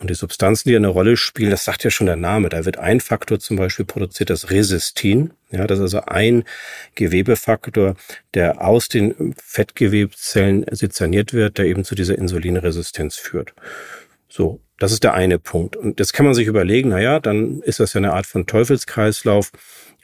Und 0.00 0.08
die 0.08 0.14
Substanzen, 0.14 0.70
die 0.70 0.76
eine 0.76 0.88
Rolle 0.88 1.16
spielen, 1.18 1.50
das 1.50 1.64
sagt 1.64 1.84
ja 1.84 1.90
schon 1.90 2.06
der 2.06 2.16
Name. 2.16 2.48
Da 2.48 2.64
wird 2.64 2.78
ein 2.78 3.00
Faktor 3.00 3.38
zum 3.38 3.56
Beispiel 3.56 3.84
produziert, 3.84 4.30
das 4.30 4.50
Resistin. 4.50 5.32
Ja, 5.50 5.66
das 5.66 5.78
ist 5.78 5.94
also 5.94 6.00
ein 6.06 6.44
Gewebefaktor, 6.94 7.96
der 8.32 8.62
aus 8.62 8.88
den 8.88 9.34
Fettgewebzellen 9.36 10.64
sezerniert 10.70 11.34
wird, 11.34 11.58
der 11.58 11.66
eben 11.66 11.84
zu 11.84 11.94
dieser 11.94 12.16
Insulinresistenz 12.16 13.16
führt. 13.16 13.54
So. 14.28 14.60
Das 14.78 14.92
ist 14.92 15.04
der 15.04 15.12
eine 15.12 15.38
Punkt. 15.38 15.76
Und 15.76 15.98
jetzt 15.98 16.14
kann 16.14 16.24
man 16.24 16.34
sich 16.34 16.46
überlegen, 16.46 16.88
na 16.88 17.00
ja, 17.00 17.20
dann 17.20 17.60
ist 17.60 17.80
das 17.80 17.92
ja 17.92 17.98
eine 17.98 18.14
Art 18.14 18.24
von 18.24 18.46
Teufelskreislauf. 18.46 19.52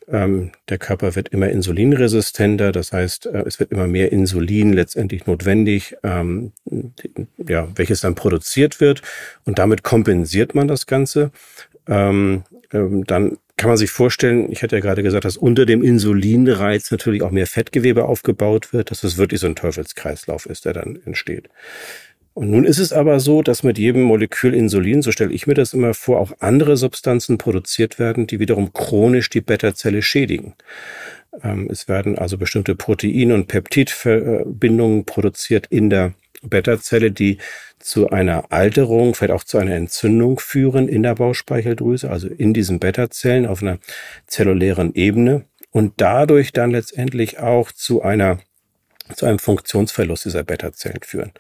Ähm, 0.09 0.53
der 0.69 0.79
Körper 0.79 1.17
wird 1.17 1.31
immer 1.31 1.49
insulinresistenter, 1.49 2.71
das 2.71 2.93
heißt, 2.93 3.27
äh, 3.27 3.43
es 3.47 3.59
wird 3.59 3.73
immer 3.73 3.89
mehr 3.89 4.13
Insulin 4.13 4.73
letztendlich 4.73 5.27
notwendig, 5.27 5.97
ähm, 6.05 6.53
ja, 7.37 7.69
welches 7.75 8.03
dann 8.03 8.15
produziert 8.15 8.81
wird 8.81 9.03
und 9.45 9.59
damit 9.59 9.83
kompensiert 9.83 10.55
man 10.55 10.69
das 10.69 10.87
Ganze. 10.87 11.33
Ähm, 11.89 12.45
ähm, 12.73 13.05
dann 13.05 13.39
kann 13.57 13.69
man 13.69 13.79
sich 13.79 13.91
vorstellen, 13.91 14.53
ich 14.53 14.63
hatte 14.63 14.77
ja 14.77 14.81
gerade 14.81 15.03
gesagt, 15.03 15.25
dass 15.25 15.37
unter 15.39 15.65
dem 15.65 15.83
Insulinreiz 15.83 16.91
natürlich 16.91 17.23
auch 17.23 17.31
mehr 17.31 17.47
Fettgewebe 17.47 18.05
aufgebaut 18.05 18.73
wird, 18.73 18.91
dass 18.91 19.03
es 19.03 19.17
wirklich 19.17 19.41
so 19.41 19.47
ein 19.47 19.57
Teufelskreislauf 19.57 20.47
ist, 20.47 20.67
der 20.67 20.75
dann 20.75 21.01
entsteht. 21.07 21.49
Und 22.37 22.51
nun 22.51 22.65
ist 22.65 22.79
es 22.79 22.93
aber 22.93 23.19
so, 23.19 23.41
dass 23.41 23.63
mit 23.63 23.79
jedem 23.79 24.03
Molekül 24.03 24.53
Insulin, 24.53 25.01
so 25.01 25.11
stelle 25.11 25.33
ich 25.33 25.47
mir 25.47 25.55
das 25.55 25.73
immer 25.73 25.95
vor, 25.95 26.21
auch 26.21 26.33
andere 26.41 26.77
Substanzen 26.77 27.39
produziert 27.39 27.99
werden, 27.99 28.27
die 28.27 28.39
wiederum 28.39 28.75
chronisch 28.75 29.31
die 29.31 29.41
Beta-Zelle 29.41 30.03
schädigen. 30.03 30.55
Ähm, 31.43 31.67
es 31.73 31.89
werden 31.89 32.19
also 32.19 32.37
bestimmte 32.37 32.75
Protein- 32.75 33.33
und 33.33 33.47
Peptidverbindungen 33.47 35.07
produziert 35.07 35.69
in 35.69 35.89
der 35.89 36.13
Beta-Zelle, 36.43 37.11
die 37.11 37.39
zu 37.79 38.11
einer 38.11 38.53
Alterung, 38.53 39.15
vielleicht 39.15 39.33
auch 39.33 39.45
zu 39.45 39.57
einer 39.57 39.75
Entzündung 39.75 40.39
führen 40.39 40.89
in 40.89 41.03
der 41.03 41.15
Bauchspeicheldrüse, 41.15 42.11
also 42.11 42.29
in 42.29 42.53
diesen 42.53 42.81
Beta-Zellen 42.81 43.47
auf 43.47 43.63
einer 43.63 43.79
zellulären 44.27 44.93
Ebene 44.95 45.47
und 45.71 45.95
dadurch 45.97 46.53
dann 46.53 46.73
letztendlich 46.73 47.39
auch 47.39 47.73
zu 47.73 48.03
einer 48.03 48.41
zu 49.15 49.27
einem 49.27 49.39
Funktionsverlust 49.39 50.25
dieser 50.25 50.45
Beta-Zellen 50.45 51.01
führen. 51.03 51.33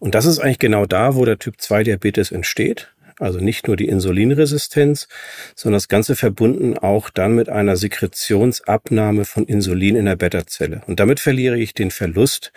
Und 0.00 0.14
das 0.14 0.26
ist 0.26 0.38
eigentlich 0.38 0.58
genau 0.58 0.86
da, 0.86 1.14
wo 1.14 1.24
der 1.24 1.38
Typ-2-Diabetes 1.38 2.32
entsteht. 2.32 2.88
Also 3.18 3.38
nicht 3.38 3.68
nur 3.68 3.76
die 3.76 3.86
Insulinresistenz, 3.86 5.06
sondern 5.54 5.76
das 5.76 5.88
Ganze 5.88 6.16
verbunden 6.16 6.76
auch 6.78 7.08
dann 7.10 7.34
mit 7.34 7.48
einer 7.48 7.76
Sekretionsabnahme 7.76 9.24
von 9.24 9.44
Insulin 9.44 9.94
in 9.94 10.06
der 10.06 10.16
Beta-Zelle. 10.16 10.82
Und 10.86 10.98
damit 10.98 11.20
verliere 11.20 11.56
ich 11.58 11.74
den 11.74 11.92
Verlust 11.92 12.52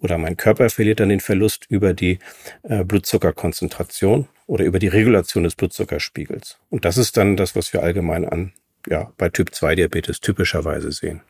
oder 0.00 0.18
mein 0.18 0.36
Körper 0.36 0.68
verliert 0.68 1.00
dann 1.00 1.08
den 1.08 1.20
Verlust 1.20 1.64
über 1.70 1.94
die 1.94 2.18
äh, 2.64 2.84
Blutzuckerkonzentration 2.84 4.28
oder 4.46 4.64
über 4.64 4.78
die 4.78 4.88
Regulation 4.88 5.44
des 5.44 5.54
Blutzuckerspiegels. 5.54 6.58
Und 6.68 6.84
das 6.84 6.98
ist 6.98 7.16
dann 7.16 7.36
das, 7.36 7.56
was 7.56 7.72
wir 7.72 7.82
allgemein 7.82 8.24
an, 8.26 8.52
ja, 8.88 9.12
bei 9.16 9.28
Typ-2-Diabetes 9.28 10.20
typischerweise 10.20 10.92
sehen. 10.92 11.22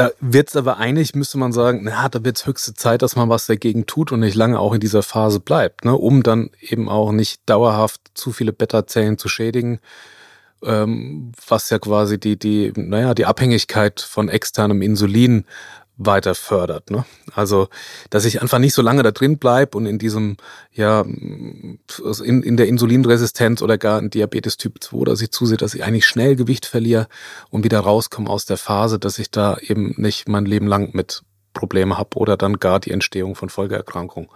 Da 0.00 0.12
wird 0.18 0.48
es 0.48 0.56
aber 0.56 0.78
eigentlich, 0.78 1.14
müsste 1.14 1.36
man 1.36 1.52
sagen, 1.52 1.82
na, 1.82 2.08
da 2.08 2.24
wird 2.24 2.38
es 2.38 2.46
höchste 2.46 2.72
Zeit, 2.72 3.02
dass 3.02 3.16
man 3.16 3.28
was 3.28 3.44
dagegen 3.44 3.84
tut 3.84 4.12
und 4.12 4.20
nicht 4.20 4.34
lange 4.34 4.58
auch 4.58 4.72
in 4.72 4.80
dieser 4.80 5.02
Phase 5.02 5.40
bleibt, 5.40 5.84
ne? 5.84 5.94
um 5.94 6.22
dann 6.22 6.48
eben 6.58 6.88
auch 6.88 7.12
nicht 7.12 7.42
dauerhaft 7.44 8.00
zu 8.14 8.32
viele 8.32 8.54
Beta-Zellen 8.54 9.18
zu 9.18 9.28
schädigen, 9.28 9.78
ähm, 10.64 11.32
was 11.46 11.68
ja 11.68 11.78
quasi 11.78 12.18
die, 12.18 12.38
die, 12.38 12.72
naja, 12.76 13.12
die 13.12 13.26
Abhängigkeit 13.26 14.00
von 14.00 14.30
externem 14.30 14.80
Insulin 14.80 15.44
weiter 16.00 16.34
fördert. 16.34 16.90
Ne? 16.90 17.04
Also, 17.34 17.68
dass 18.08 18.24
ich 18.24 18.40
einfach 18.40 18.58
nicht 18.58 18.74
so 18.74 18.82
lange 18.82 19.02
da 19.02 19.10
drin 19.10 19.38
bleib 19.38 19.74
und 19.74 19.86
in 19.86 19.98
diesem, 19.98 20.38
ja, 20.72 21.02
in, 21.02 22.42
in 22.42 22.56
der 22.56 22.66
Insulinresistenz 22.66 23.60
oder 23.60 23.76
gar 23.76 23.98
in 23.98 24.10
Diabetes 24.10 24.56
Typ 24.56 24.82
2, 24.82 25.04
dass 25.04 25.20
ich 25.20 25.30
zusehe, 25.30 25.58
dass 25.58 25.74
ich 25.74 25.84
eigentlich 25.84 26.06
schnell 26.06 26.36
Gewicht 26.36 26.64
verliere 26.64 27.06
und 27.50 27.64
wieder 27.64 27.80
rauskomme 27.80 28.30
aus 28.30 28.46
der 28.46 28.56
Phase, 28.56 28.98
dass 28.98 29.18
ich 29.18 29.30
da 29.30 29.58
eben 29.58 29.94
nicht 29.98 30.28
mein 30.28 30.46
Leben 30.46 30.66
lang 30.66 30.94
mit 30.94 31.22
Probleme 31.52 31.98
habe 31.98 32.16
oder 32.16 32.36
dann 32.36 32.58
gar 32.58 32.80
die 32.80 32.92
Entstehung 32.92 33.34
von 33.34 33.50
Folgeerkrankungen 33.50 34.30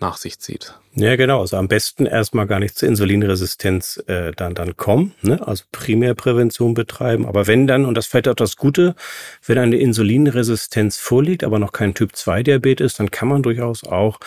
nach 0.00 0.16
sich 0.16 0.38
zieht. 0.38 0.74
Ja, 0.94 1.16
genau. 1.16 1.40
Also 1.40 1.56
am 1.56 1.68
besten 1.68 2.06
erstmal 2.06 2.46
gar 2.46 2.58
nicht 2.60 2.76
zur 2.76 2.88
Insulinresistenz 2.88 4.02
äh, 4.06 4.32
dann, 4.32 4.54
dann 4.54 4.76
kommen, 4.76 5.14
ne? 5.22 5.46
also 5.46 5.64
Primärprävention 5.72 6.74
betreiben. 6.74 7.26
Aber 7.26 7.46
wenn 7.46 7.66
dann, 7.66 7.84
und 7.84 7.94
das 7.94 8.06
fällt 8.06 8.28
auch 8.28 8.34
das 8.34 8.56
Gute, 8.56 8.94
wenn 9.46 9.58
eine 9.58 9.76
Insulinresistenz 9.76 10.96
vorliegt, 10.96 11.44
aber 11.44 11.58
noch 11.58 11.72
kein 11.72 11.94
Typ-2-Diabetes, 11.94 12.94
dann 12.94 13.10
kann 13.10 13.28
man 13.28 13.42
durchaus 13.42 13.84
auch 13.84 14.18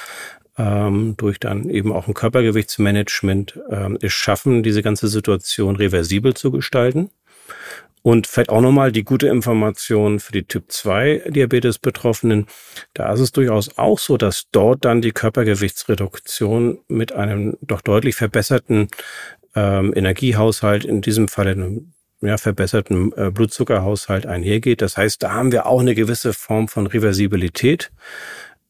ähm, 0.57 1.15
durch 1.17 1.39
dann 1.39 1.69
eben 1.69 1.93
auch 1.93 2.07
ein 2.07 2.13
Körpergewichtsmanagement 2.13 3.59
ähm, 3.69 3.97
es 4.01 4.13
schaffen, 4.13 4.63
diese 4.63 4.81
ganze 4.81 5.07
Situation 5.07 5.75
reversibel 5.75 6.33
zu 6.33 6.51
gestalten. 6.51 7.09
Und 8.03 8.25
vielleicht 8.25 8.49
auch 8.49 8.61
nochmal 8.61 8.91
die 8.91 9.03
gute 9.03 9.27
Information 9.27 10.19
für 10.19 10.31
die 10.31 10.43
Typ-2-Diabetes-Betroffenen. 10.43 12.47
Da 12.93 13.13
ist 13.13 13.19
es 13.19 13.31
durchaus 13.31 13.77
auch 13.77 13.99
so, 13.99 14.17
dass 14.17 14.49
dort 14.51 14.85
dann 14.85 15.01
die 15.01 15.11
Körpergewichtsreduktion 15.11 16.79
mit 16.87 17.13
einem 17.13 17.57
doch 17.61 17.81
deutlich 17.81 18.15
verbesserten 18.15 18.87
ähm, 19.55 19.93
Energiehaushalt, 19.95 20.83
in 20.83 21.01
diesem 21.01 21.27
Fall 21.27 21.47
einem 21.47 21.93
ja, 22.21 22.37
verbesserten 22.37 23.11
äh, 23.15 23.31
Blutzuckerhaushalt 23.31 24.25
einhergeht. 24.25 24.81
Das 24.81 24.97
heißt, 24.97 25.21
da 25.21 25.33
haben 25.33 25.51
wir 25.51 25.65
auch 25.65 25.81
eine 25.81 25.95
gewisse 25.95 26.33
Form 26.33 26.67
von 26.67 26.87
Reversibilität. 26.87 27.91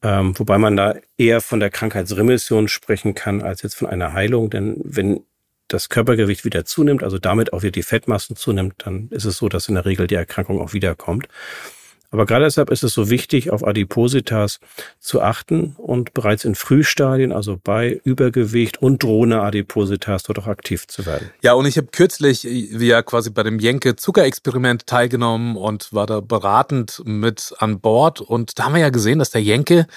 Ähm, 0.04 0.38
wobei 0.40 0.58
man 0.58 0.76
da 0.76 0.96
eher 1.18 1.42
von 1.42 1.60
der 1.60 1.70
Krankheitsremission 1.70 2.68
sprechen 2.68 3.14
kann, 3.14 3.42
als 3.42 3.62
jetzt 3.62 3.76
von 3.76 3.88
einer 3.88 4.14
Heilung. 4.14 4.50
Denn 4.50 4.82
wenn 4.84 5.26
das 5.74 5.90
Körpergewicht 5.90 6.46
wieder 6.46 6.66
zunimmt, 6.66 7.04
also 7.04 7.18
damit 7.18 7.54
auch 7.54 7.62
wieder 7.62 7.72
die 7.72 7.84
Fettmassen 7.84 8.36
zunimmt, 8.36 8.76
dann 8.80 9.10
ist 9.10 9.26
es 9.26 9.38
so, 9.38 9.50
dass 9.50 9.68
in 9.68 9.76
der 9.76 9.86
Regel 9.86 10.08
die 10.08 10.16
Erkrankung 10.16 10.62
auch 10.62 10.74
wiederkommt. 10.74 11.28
Aber 12.12 12.26
gerade 12.26 12.44
deshalb 12.44 12.70
ist 12.70 12.84
es 12.84 12.94
so 12.94 13.10
wichtig, 13.10 13.52
auf 13.52 13.66
Adipositas 13.66 14.60
zu 15.00 15.22
achten 15.22 15.76
und 15.78 16.14
bereits 16.14 16.44
in 16.44 16.56
Frühstadien, 16.56 17.32
also 17.32 17.58
bei 17.64 18.02
Übergewicht 18.04 18.82
und 18.82 19.02
drohne 19.02 19.42
Adipositas, 19.42 20.24
dort 20.24 20.40
auch 20.40 20.48
aktiv 20.48 20.88
zu 20.88 21.06
werden. 21.06 21.30
Ja, 21.42 21.54
und 21.54 21.66
ich 21.66 21.78
habe 21.78 21.88
kürzlich 21.88 22.44
ja 22.44 23.02
quasi 23.02 23.30
bei 23.30 23.44
dem 23.44 23.60
Jenke 23.60 23.96
Zuckerexperiment 23.96 24.88
teilgenommen 24.88 25.56
und 25.56 25.94
war 25.94 26.06
da 26.06 26.20
beratend 26.20 27.02
mit 27.06 27.54
an 27.60 27.80
Bord. 27.80 28.20
Und 28.20 28.60
da 28.60 28.66
haben 28.66 28.74
wir 28.74 28.82
ja 28.82 28.90
gesehen, 28.90 29.20
dass 29.20 29.32
der 29.32 29.42
Jenke 29.42 29.88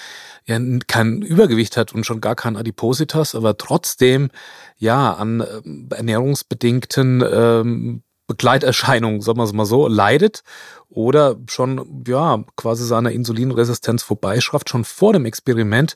ja 0.45 0.57
kein 0.87 1.21
Übergewicht 1.21 1.75
hat 1.75 1.93
und 1.93 2.05
schon 2.05 2.21
gar 2.21 2.35
kein 2.35 2.55
Adipositas, 2.55 3.35
aber 3.35 3.57
trotzdem 3.57 4.29
ja 4.77 5.13
an 5.13 5.41
äh, 5.41 5.95
ernährungsbedingten 5.95 7.23
ähm, 7.29 8.03
Begleiterscheinungen, 8.27 9.21
sagen 9.21 9.37
wir 9.37 9.43
es 9.43 9.53
mal 9.53 9.65
so, 9.65 9.87
leidet 9.87 10.43
oder 10.89 11.35
schon, 11.47 12.03
ja, 12.07 12.43
quasi 12.55 12.85
seiner 12.85 13.11
Insulinresistenz 13.11 14.01
vorbeischrafft, 14.01 14.69
schon 14.69 14.85
vor 14.85 15.11
dem 15.11 15.25
Experiment. 15.25 15.95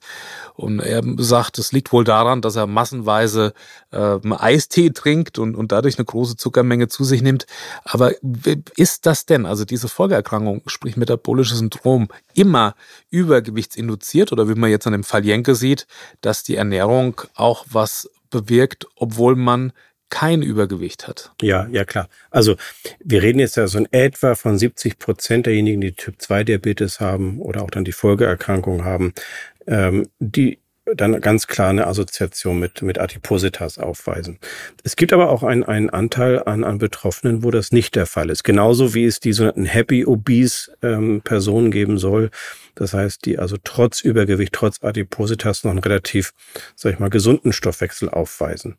Und 0.56 0.82
er 0.82 1.02
sagt, 1.18 1.58
es 1.58 1.72
liegt 1.72 1.94
wohl 1.94 2.04
daran, 2.04 2.42
dass 2.42 2.58
er 2.58 2.68
massenweise 2.68 3.54
äh, 3.92 4.20
Eistee 4.30 4.90
trinkt 4.90 5.40
und, 5.40 5.56
und 5.56 5.72
dadurch 5.72 5.98
eine 5.98 6.06
große 6.06 6.36
Zuckermenge 6.36 6.90
zu 6.90 7.06
sich 7.06 7.22
nimmt. 7.22 7.46
Aber 7.86 8.12
ist 8.76 9.06
das 9.06 9.26
denn, 9.26 9.46
also 9.46 9.64
diese 9.64 9.88
Folgeerkrankung, 9.88 10.64
sprich 10.66 10.98
metabolisches 10.98 11.60
Syndrom, 11.60 12.10
immer 12.34 12.76
übergewichtsinduziert 13.10 14.34
oder 14.34 14.50
wie 14.50 14.56
man 14.56 14.70
jetzt 14.70 14.86
an 14.86 14.94
dem 14.94 15.06
Fall 15.06 15.26
Jenke 15.26 15.56
sieht, 15.56 15.88
dass 16.20 16.44
die 16.44 16.58
Ernährung 16.58 17.22
auch 17.36 17.66
was 17.70 18.10
bewirkt, 18.30 18.86
obwohl 18.96 19.36
man 19.36 19.72
kein 20.10 20.42
Übergewicht 20.42 21.08
hat. 21.08 21.32
Ja, 21.42 21.68
ja 21.72 21.86
klar. 21.86 22.10
Also 22.32 22.56
wir 23.04 23.22
reden 23.22 23.40
jetzt 23.40 23.58
ja 23.58 23.68
so 23.68 23.78
in 23.78 23.88
etwa 23.92 24.36
von 24.36 24.58
70 24.58 25.00
Prozent 25.00 25.46
derjenigen, 25.46 25.82
die 25.82 25.94
Typ 25.94 26.22
2 26.22 26.44
Diabetes 26.44 27.00
haben 27.00 27.40
oder 27.40 27.62
auch 27.62 27.70
dann 27.70 27.86
die 27.86 27.92
Folgeerkrankung 27.92 28.84
haben, 28.84 29.14
ähm, 29.68 30.08
die 30.20 30.60
dann 30.96 31.20
ganz 31.22 31.48
klar 31.48 31.70
eine 31.70 31.88
Assoziation 31.88 32.60
mit, 32.60 32.82
mit 32.82 33.00
Adipositas 33.00 33.78
aufweisen. 33.78 34.40
Es 34.84 34.96
gibt 34.96 35.14
aber 35.14 35.30
auch 35.30 35.44
einen, 35.44 35.64
einen 35.64 35.90
Anteil 35.90 36.44
an, 36.44 36.64
an 36.64 36.78
Betroffenen, 36.78 37.44
wo 37.44 37.52
das 37.52 37.72
nicht 37.72 37.96
der 37.96 38.06
Fall 38.06 38.30
ist. 38.30 38.44
Genauso 38.44 38.94
wie 38.94 39.06
es 39.06 39.20
die 39.20 39.34
sogenannten 39.34 39.66
Happy 39.66 40.06
Obese 40.06 40.72
ähm, 40.82 41.22
Personen 41.24 41.72
geben 41.72 41.98
soll. 41.98 42.32
Das 42.76 42.94
heißt, 42.94 43.26
die 43.26 43.40
also 43.40 43.58
trotz 43.64 44.02
Übergewicht, 44.02 44.54
trotz 44.54 44.84
Adipositas 44.84 45.64
noch 45.64 45.72
einen 45.72 45.80
relativ, 45.80 46.34
sag 46.76 46.94
ich 46.94 47.00
mal, 47.00 47.10
gesunden 47.10 47.54
Stoffwechsel 47.54 48.10
aufweisen. 48.10 48.78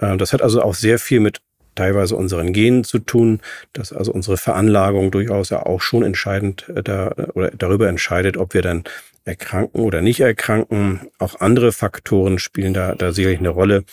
Ähm, 0.00 0.18
das 0.18 0.32
hat 0.32 0.42
also 0.42 0.62
auch 0.62 0.74
sehr 0.74 0.98
viel 0.98 1.20
mit 1.20 1.40
teilweise 1.78 2.16
unseren 2.16 2.52
Genen 2.52 2.84
zu 2.84 2.98
tun, 2.98 3.40
dass 3.72 3.92
also 3.92 4.12
unsere 4.12 4.36
Veranlagung 4.36 5.10
durchaus 5.10 5.50
ja 5.50 5.64
auch 5.64 5.80
schon 5.80 6.02
entscheidend 6.02 6.68
äh, 6.68 6.82
da, 6.82 7.12
oder 7.34 7.50
darüber 7.52 7.88
entscheidet, 7.88 8.36
ob 8.36 8.54
wir 8.54 8.62
dann 8.62 8.84
erkranken 9.24 9.80
oder 9.80 10.02
nicht 10.02 10.20
erkranken. 10.20 11.00
Auch 11.18 11.40
andere 11.40 11.72
Faktoren 11.72 12.38
spielen 12.38 12.74
da, 12.74 12.94
da 12.94 13.12
sicherlich 13.12 13.38
eine 13.38 13.50
Rolle, 13.50 13.84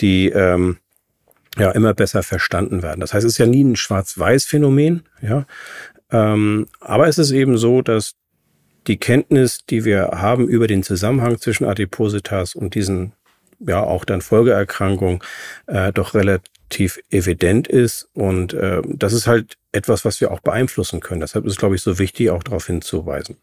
die 0.00 0.28
ähm, 0.28 0.78
ja 1.58 1.70
immer 1.72 1.92
besser 1.92 2.22
verstanden 2.22 2.82
werden. 2.82 3.00
Das 3.00 3.12
heißt, 3.12 3.26
es 3.26 3.32
ist 3.32 3.38
ja 3.38 3.46
nie 3.46 3.64
ein 3.64 3.76
Schwarz-Weiß-Phänomen, 3.76 5.02
ja. 5.20 5.46
Ähm, 6.10 6.68
aber 6.80 7.08
es 7.08 7.18
ist 7.18 7.32
eben 7.32 7.58
so, 7.58 7.82
dass 7.82 8.14
die 8.86 8.96
Kenntnis, 8.96 9.66
die 9.68 9.84
wir 9.84 10.10
haben 10.14 10.48
über 10.48 10.68
den 10.68 10.84
Zusammenhang 10.84 11.38
zwischen 11.38 11.64
Adipositas 11.64 12.54
und 12.54 12.76
diesen 12.76 13.12
ja 13.58 13.82
auch 13.82 14.04
dann 14.04 14.20
Folgeerkrankungen 14.20 15.20
äh, 15.66 15.92
doch 15.92 16.14
relativ 16.14 16.55
evident 17.10 17.68
ist. 17.68 18.08
Und 18.12 18.52
äh, 18.54 18.82
das 18.84 19.12
ist 19.12 19.26
halt 19.26 19.56
etwas, 19.72 20.04
was 20.04 20.20
wir 20.20 20.30
auch 20.30 20.40
beeinflussen 20.40 21.00
können. 21.00 21.20
Deshalb 21.20 21.44
ist 21.44 21.52
es, 21.52 21.58
glaube 21.58 21.74
ich, 21.76 21.82
so 21.82 21.98
wichtig, 21.98 22.30
auch 22.30 22.42
darauf 22.42 22.66
hinzuweisen. 22.66 23.36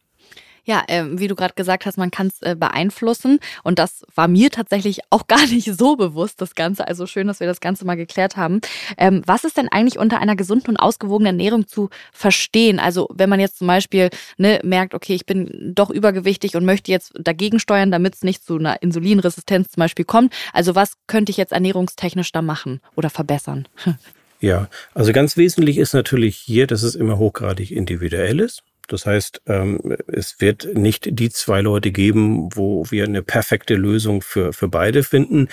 Ja, 0.66 0.84
äh, 0.88 1.04
wie 1.10 1.28
du 1.28 1.36
gerade 1.36 1.54
gesagt 1.56 1.86
hast, 1.86 1.98
man 1.98 2.12
kann 2.12 2.28
es 2.28 2.42
äh, 2.42 2.56
beeinflussen. 2.56 3.40
Und 3.64 3.80
das 3.80 4.06
war 4.16 4.28
mir 4.28 4.50
tatsächlich 4.50 5.02
auch 5.10 5.28
gar 5.28 5.46
nicht 5.48 5.74
so 5.78 5.96
bewusst, 5.96 6.42
das 6.42 6.56
Ganze. 6.56 6.88
Also 6.88 7.06
schön, 7.06 7.28
dass 7.28 7.40
wir 7.40 7.48
das 7.48 7.60
Ganze 7.60 7.86
mal 7.86 7.96
geklärt 7.96 8.38
haben. 8.38 8.62
Ähm, 8.98 9.22
was 9.26 9.44
ist 9.44 9.58
denn 9.58 9.70
eigentlich 9.70 10.00
unter 10.00 10.20
einer 10.20 10.36
gesunden 10.36 10.70
und 10.70 10.78
ausgewogenen 10.78 11.40
Ernährung 11.40 11.68
zu 11.68 11.90
verstehen? 12.12 12.80
Also 12.80 13.10
wenn 13.14 13.30
man 13.30 13.40
jetzt 13.40 13.58
zum 13.58 13.68
Beispiel 13.68 14.10
ne, 14.38 14.60
merkt, 14.64 14.94
okay, 14.94 15.14
ich 15.16 15.26
bin 15.26 15.74
doch 15.76 15.90
übergewichtig 15.90 16.56
und 16.56 16.66
möchte 16.66 16.92
jetzt 16.92 17.12
dagegen 17.20 17.60
steuern, 17.60 17.92
damit 17.92 18.16
es 18.16 18.24
nicht 18.24 18.46
zu 18.46 18.58
einer 18.58 18.82
Insulinresistenz 18.82 19.72
zum 19.72 19.82
Beispiel 19.82 20.06
kommt. 20.06 20.34
Also 20.54 20.76
was 20.76 20.94
könnte 21.08 21.32
ich 21.32 21.38
jetzt 21.38 21.52
ernährungstechnisch 21.52 22.32
da 22.32 22.42
machen 22.42 22.80
oder 22.96 23.10
verbessern? 23.10 23.68
Ja, 24.44 24.68
also 24.94 25.14
ganz 25.14 25.38
wesentlich 25.38 25.78
ist 25.78 25.94
natürlich 25.94 26.36
hier, 26.36 26.68
dass 26.68 26.84
es 26.84 26.96
immer 26.96 27.18
hochgradig 27.18 27.72
individuell 27.72 28.42
ist. 28.42 28.62
Das 28.88 29.06
heißt, 29.06 29.42
ähm, 29.48 29.96
es 30.08 30.40
wird 30.40 30.68
nicht 30.76 31.08
die 31.12 31.30
zwei 31.30 31.62
Leute 31.62 31.92
geben, 31.92 32.50
wo 32.54 32.86
wir 32.90 33.06
eine 33.06 33.24
perfekte 33.24 33.76
Lösung 33.76 34.22
für, 34.22 34.54
für 34.54 34.68
beide 34.68 35.04
finden. 35.04 35.48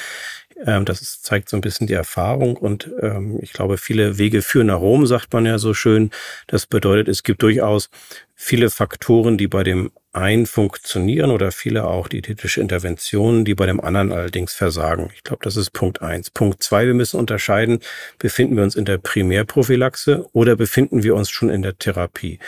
Ähm, 0.66 0.84
das 0.84 1.22
zeigt 1.22 1.48
so 1.48 1.56
ein 1.56 1.62
bisschen 1.62 1.86
die 1.86 1.94
Erfahrung 1.94 2.56
und 2.56 2.90
ähm, 3.00 3.38
ich 3.40 3.52
glaube, 3.52 3.78
viele 3.78 4.18
Wege 4.18 4.42
führen 4.42 4.66
nach 4.66 4.80
Rom, 4.80 5.06
sagt 5.06 5.32
man 5.32 5.46
ja 5.46 5.58
so 5.58 5.74
schön. 5.74 6.10
Das 6.46 6.66
bedeutet, 6.66 7.08
es 7.08 7.22
gibt 7.22 7.42
durchaus 7.42 7.90
viele 8.34 8.70
Faktoren, 8.70 9.38
die 9.38 9.48
bei 9.48 9.62
dem 9.62 9.90
einen 10.12 10.46
funktionieren 10.46 11.30
oder 11.30 11.52
viele 11.52 11.84
auch 11.84 12.08
dietetische 12.08 12.60
Interventionen, 12.60 13.44
die 13.44 13.54
bei 13.54 13.66
dem 13.66 13.80
anderen 13.80 14.12
allerdings 14.12 14.52
versagen. 14.52 15.10
Ich 15.14 15.22
glaube, 15.22 15.44
das 15.44 15.56
ist 15.56 15.70
Punkt 15.70 16.02
eins. 16.02 16.30
Punkt 16.30 16.62
zwei, 16.62 16.86
wir 16.86 16.94
müssen 16.94 17.20
unterscheiden, 17.20 17.78
befinden 18.18 18.56
wir 18.56 18.64
uns 18.64 18.74
in 18.74 18.84
der 18.84 18.98
Primärprophylaxe 18.98 20.26
oder 20.32 20.56
befinden 20.56 21.04
wir 21.04 21.14
uns 21.14 21.30
schon 21.30 21.48
in 21.48 21.62
der 21.62 21.78
Therapie. 21.78 22.40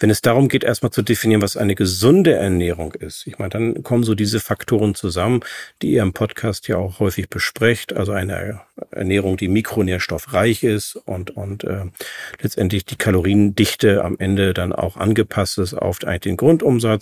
Wenn 0.00 0.10
es 0.10 0.20
darum 0.20 0.48
geht, 0.48 0.62
erstmal 0.62 0.92
zu 0.92 1.02
definieren, 1.02 1.42
was 1.42 1.56
eine 1.56 1.74
gesunde 1.74 2.34
Ernährung 2.34 2.92
ist, 2.92 3.26
ich 3.26 3.38
meine, 3.38 3.50
dann 3.50 3.82
kommen 3.82 4.04
so 4.04 4.14
diese 4.14 4.38
Faktoren 4.38 4.94
zusammen, 4.94 5.40
die 5.82 5.92
ihr 5.92 6.02
im 6.02 6.12
Podcast 6.12 6.68
ja 6.68 6.76
auch 6.76 7.00
häufig 7.00 7.28
besprecht. 7.28 7.92
Also 7.96 8.12
eine 8.12 8.60
Ernährung, 8.92 9.36
die 9.36 9.48
mikronährstoffreich 9.48 10.62
ist 10.62 10.94
und, 10.94 11.32
und 11.36 11.64
äh, 11.64 11.86
letztendlich 12.40 12.84
die 12.84 12.94
Kaloriendichte 12.96 14.04
am 14.04 14.16
Ende 14.18 14.54
dann 14.54 14.72
auch 14.72 14.96
angepasst 14.96 15.58
ist 15.58 15.74
auf 15.74 15.98
den 15.98 16.36
Grundumsatz. 16.36 16.97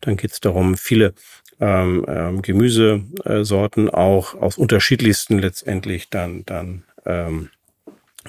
Dann 0.00 0.16
geht 0.16 0.32
es 0.32 0.40
darum, 0.40 0.76
viele 0.76 1.14
ähm, 1.60 2.04
ähm, 2.08 2.42
Gemüsesorten 2.42 3.90
auch 3.90 4.34
aus 4.34 4.58
unterschiedlichsten 4.58 5.38
letztendlich 5.38 6.08
dann, 6.10 6.44
dann 6.46 6.84
ähm, 7.04 7.50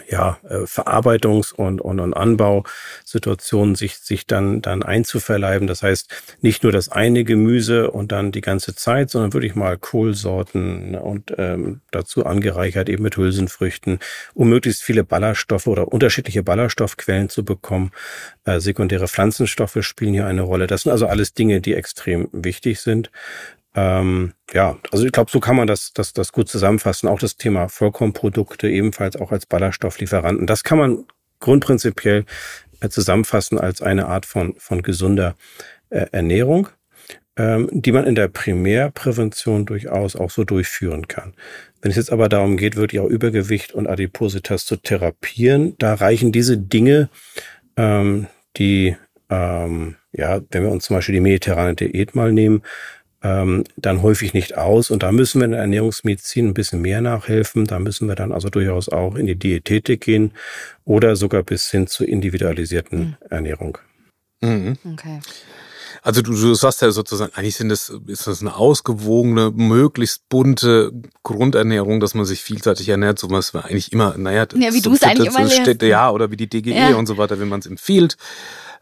ja, 0.08 0.38
äh, 0.48 0.66
Verarbeitungs- 0.66 1.54
und, 1.54 1.82
und, 1.82 2.00
und 2.00 2.14
Anbausituationen 2.14 3.76
sich, 3.76 3.98
sich 3.98 4.28
dann, 4.28 4.62
dann 4.62 4.84
einzuverleiben. 4.84 5.68
Das 5.68 5.84
heißt, 5.84 6.38
nicht 6.42 6.64
nur 6.64 6.72
das 6.72 6.90
eine 6.90 7.24
Gemüse 7.24 7.92
und 7.92 8.12
dann 8.12 8.32
die 8.32 8.42
ganze 8.42 8.76
Zeit, 8.76 9.10
sondern 9.10 9.34
wirklich 9.34 9.56
mal 9.56 9.78
Kohlsorten 9.78 10.96
und 10.96 11.34
ähm, 11.38 11.82
dazu 11.92 12.26
angereichert 12.26 12.90
eben 12.90 13.04
mit 13.04 13.18
Hülsenfrüchten, 13.18 14.00
um 14.34 14.50
möglichst 14.50 14.84
viele 14.84 15.04
Ballaststoffe 15.04 15.68
oder 15.68 15.88
unterschiedliche 15.92 16.44
Ballaststoffquellen 16.44 17.30
zu 17.30 17.44
bekommen. 17.44 17.92
Äh, 18.46 18.60
sekundäre 18.60 19.08
Pflanzenstoffe 19.08 19.78
spielen 19.82 20.14
hier 20.14 20.28
eine 20.28 20.44
Rolle. 20.44 20.68
Das 20.68 20.84
sind 20.84 20.92
also 20.92 21.08
alles 21.08 21.34
Dinge, 21.34 21.62
die 21.62 21.74
extrem 21.74 22.30
wichtig 22.32 22.80
sind. 22.80 23.12
Ähm, 23.80 24.34
ja, 24.54 24.78
also 24.92 25.06
ich 25.06 25.12
glaube, 25.14 25.32
so 25.32 25.40
kann 25.40 25.56
man 25.56 25.68
das, 25.68 25.94
das, 25.94 26.12
das 26.12 26.34
gut 26.34 26.50
zusammenfassen. 26.50 27.08
Auch 27.08 27.20
das 27.20 27.38
Thema 27.38 27.70
Vollkornprodukte 27.70 28.70
ebenfalls 28.70 29.16
auch 29.16 29.32
als 29.32 29.46
Ballaststofflieferanten. 29.46 30.48
Das 30.48 30.64
kann 30.64 30.78
man 30.78 31.06
grundprinzipiell 31.40 32.26
äh, 32.82 32.90
zusammenfassen 32.90 33.58
als 33.58 33.82
eine 33.82 34.08
Art 34.08 34.26
von, 34.26 34.56
von 34.58 34.82
gesunder 34.82 35.36
äh, 35.92 36.08
Ernährung, 36.12 36.68
ähm, 37.38 37.70
die 37.72 37.94
man 37.94 38.06
in 38.06 38.16
der 38.16 38.28
Primärprävention 38.28 39.66
durchaus 39.66 40.18
auch 40.18 40.30
so 40.32 40.44
durchführen 40.44 41.08
kann. 41.08 41.34
Wenn 41.82 41.92
es 41.92 41.98
jetzt 41.98 42.12
aber 42.12 42.28
darum 42.28 42.58
geht, 42.58 42.76
wirklich 42.76 43.00
auch 43.00 43.08
Übergewicht 43.08 43.74
und 43.74 43.88
Adipositas 43.88 44.66
zu 44.66 44.76
therapieren, 44.76 45.76
da 45.78 45.94
reichen 45.94 46.34
diese 46.34 46.58
Dinge, 46.58 47.10
ähm, 47.78 48.28
die, 48.58 48.98
ähm, 49.30 49.96
ja, 50.12 50.42
wenn 50.52 50.64
wir 50.64 50.72
uns 50.72 50.86
zum 50.86 50.98
Beispiel 50.98 51.16
die 51.16 51.22
mediterrane 51.22 51.76
Diät 51.76 52.14
mal 52.14 52.34
nehmen, 52.34 52.64
ähm, 53.22 53.64
dann 53.76 54.02
häufig 54.02 54.34
nicht 54.34 54.58
aus. 54.58 54.92
Und 54.92 55.04
da 55.04 55.12
müssen 55.12 55.42
wir 55.42 55.46
in 55.46 55.52
der 55.52 55.62
Ernährungsmedizin 55.62 56.48
ein 56.48 56.54
bisschen 56.54 56.82
mehr 56.82 57.02
nachhelfen. 57.02 57.66
Da 57.66 57.80
müssen 57.80 58.08
wir 58.08 58.16
dann 58.16 58.32
also 58.32 58.50
durchaus 58.50 58.90
auch 58.90 59.16
in 59.16 59.26
die 59.26 59.38
Diätetik 59.38 60.02
gehen 60.02 60.32
oder 60.86 61.16
sogar 61.16 61.44
bis 61.44 61.70
hin 61.70 61.88
zur 61.88 62.08
individualisierten 62.08 63.00
mhm. 63.00 63.16
Ernährung. 63.30 63.78
Mhm. 64.42 64.78
Okay. 64.94 65.20
Also 66.02 66.22
du, 66.22 66.32
du 66.32 66.54
sagst 66.54 66.82
ja 66.82 66.92
sozusagen, 66.92 67.34
eigentlich 67.36 67.56
sind 67.56 67.70
das, 67.70 67.92
ist 68.08 68.26
das 68.26 68.42
eine 68.42 68.56
ausgewogene, 68.56 69.52
möglichst 69.52 70.30
bunte 70.30 70.92
Grundernährung, 71.24 72.00
dass 72.00 72.14
man 72.14 72.26
sich 72.26 72.42
vielseitig 72.42 72.88
ernährt, 72.88 73.20
so 73.20 73.30
was 73.30 73.54
wir 73.54 73.66
eigentlich 73.66 73.92
immer, 73.92 74.18
naja, 74.18 74.48
ja, 74.56 74.74
wie 74.74 74.82
du 74.82 74.94
es 74.94 75.04
eigentlich 75.04 75.28
immer 75.28 75.50
steht, 75.50 75.84
Ja, 75.84 76.12
oder 76.12 76.32
wie 76.32 76.38
die 76.38 76.48
DGE 76.48 76.72
ja. 76.74 76.96
und 76.96 77.06
so 77.06 77.18
weiter, 77.18 77.40
wenn 77.40 77.50
man 77.50 77.60
es 77.60 77.66
empfiehlt. 77.66 78.16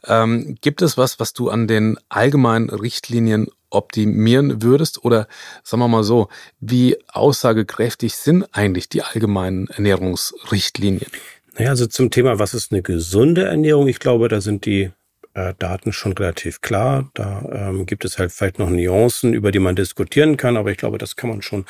Ähm, 0.07 0.57
gibt 0.61 0.81
es 0.81 0.97
was, 0.97 1.19
was 1.19 1.33
du 1.33 1.49
an 1.49 1.67
den 1.67 1.97
allgemeinen 2.09 2.69
Richtlinien 2.69 3.47
optimieren 3.69 4.61
würdest? 4.61 5.03
Oder 5.03 5.27
sagen 5.63 5.81
wir 5.81 5.87
mal 5.87 6.03
so, 6.03 6.29
wie 6.59 6.97
aussagekräftig 7.07 8.15
sind 8.15 8.45
eigentlich 8.51 8.89
die 8.89 9.03
allgemeinen 9.03 9.67
Ernährungsrichtlinien? 9.67 11.11
Naja, 11.57 11.71
also 11.71 11.87
zum 11.87 12.11
Thema, 12.11 12.39
was 12.39 12.53
ist 12.53 12.71
eine 12.71 12.81
gesunde 12.81 13.45
Ernährung? 13.45 13.87
Ich 13.87 13.99
glaube, 13.99 14.27
da 14.27 14.41
sind 14.41 14.65
die 14.65 14.91
äh, 15.33 15.53
Daten 15.57 15.91
schon 15.91 16.13
relativ 16.13 16.61
klar. 16.61 17.09
Da 17.13 17.43
ähm, 17.51 17.85
gibt 17.85 18.05
es 18.05 18.17
halt 18.17 18.31
vielleicht 18.31 18.59
noch 18.59 18.69
Nuancen, 18.69 19.33
über 19.33 19.51
die 19.51 19.59
man 19.59 19.75
diskutieren 19.75 20.37
kann, 20.37 20.57
aber 20.57 20.71
ich 20.71 20.77
glaube, 20.77 20.97
das 20.97 21.15
kann 21.15 21.29
man 21.29 21.41
schon 21.41 21.65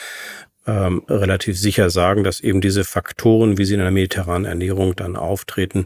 ähm, 0.67 1.03
relativ 1.07 1.57
sicher 1.57 1.89
sagen, 1.89 2.23
dass 2.23 2.41
eben 2.41 2.61
diese 2.61 2.83
Faktoren, 2.83 3.57
wie 3.57 3.65
sie 3.65 3.75
in 3.75 3.81
einer 3.81 3.91
mediterranen 3.91 4.45
Ernährung 4.45 4.95
dann 4.95 5.15
auftreten, 5.15 5.85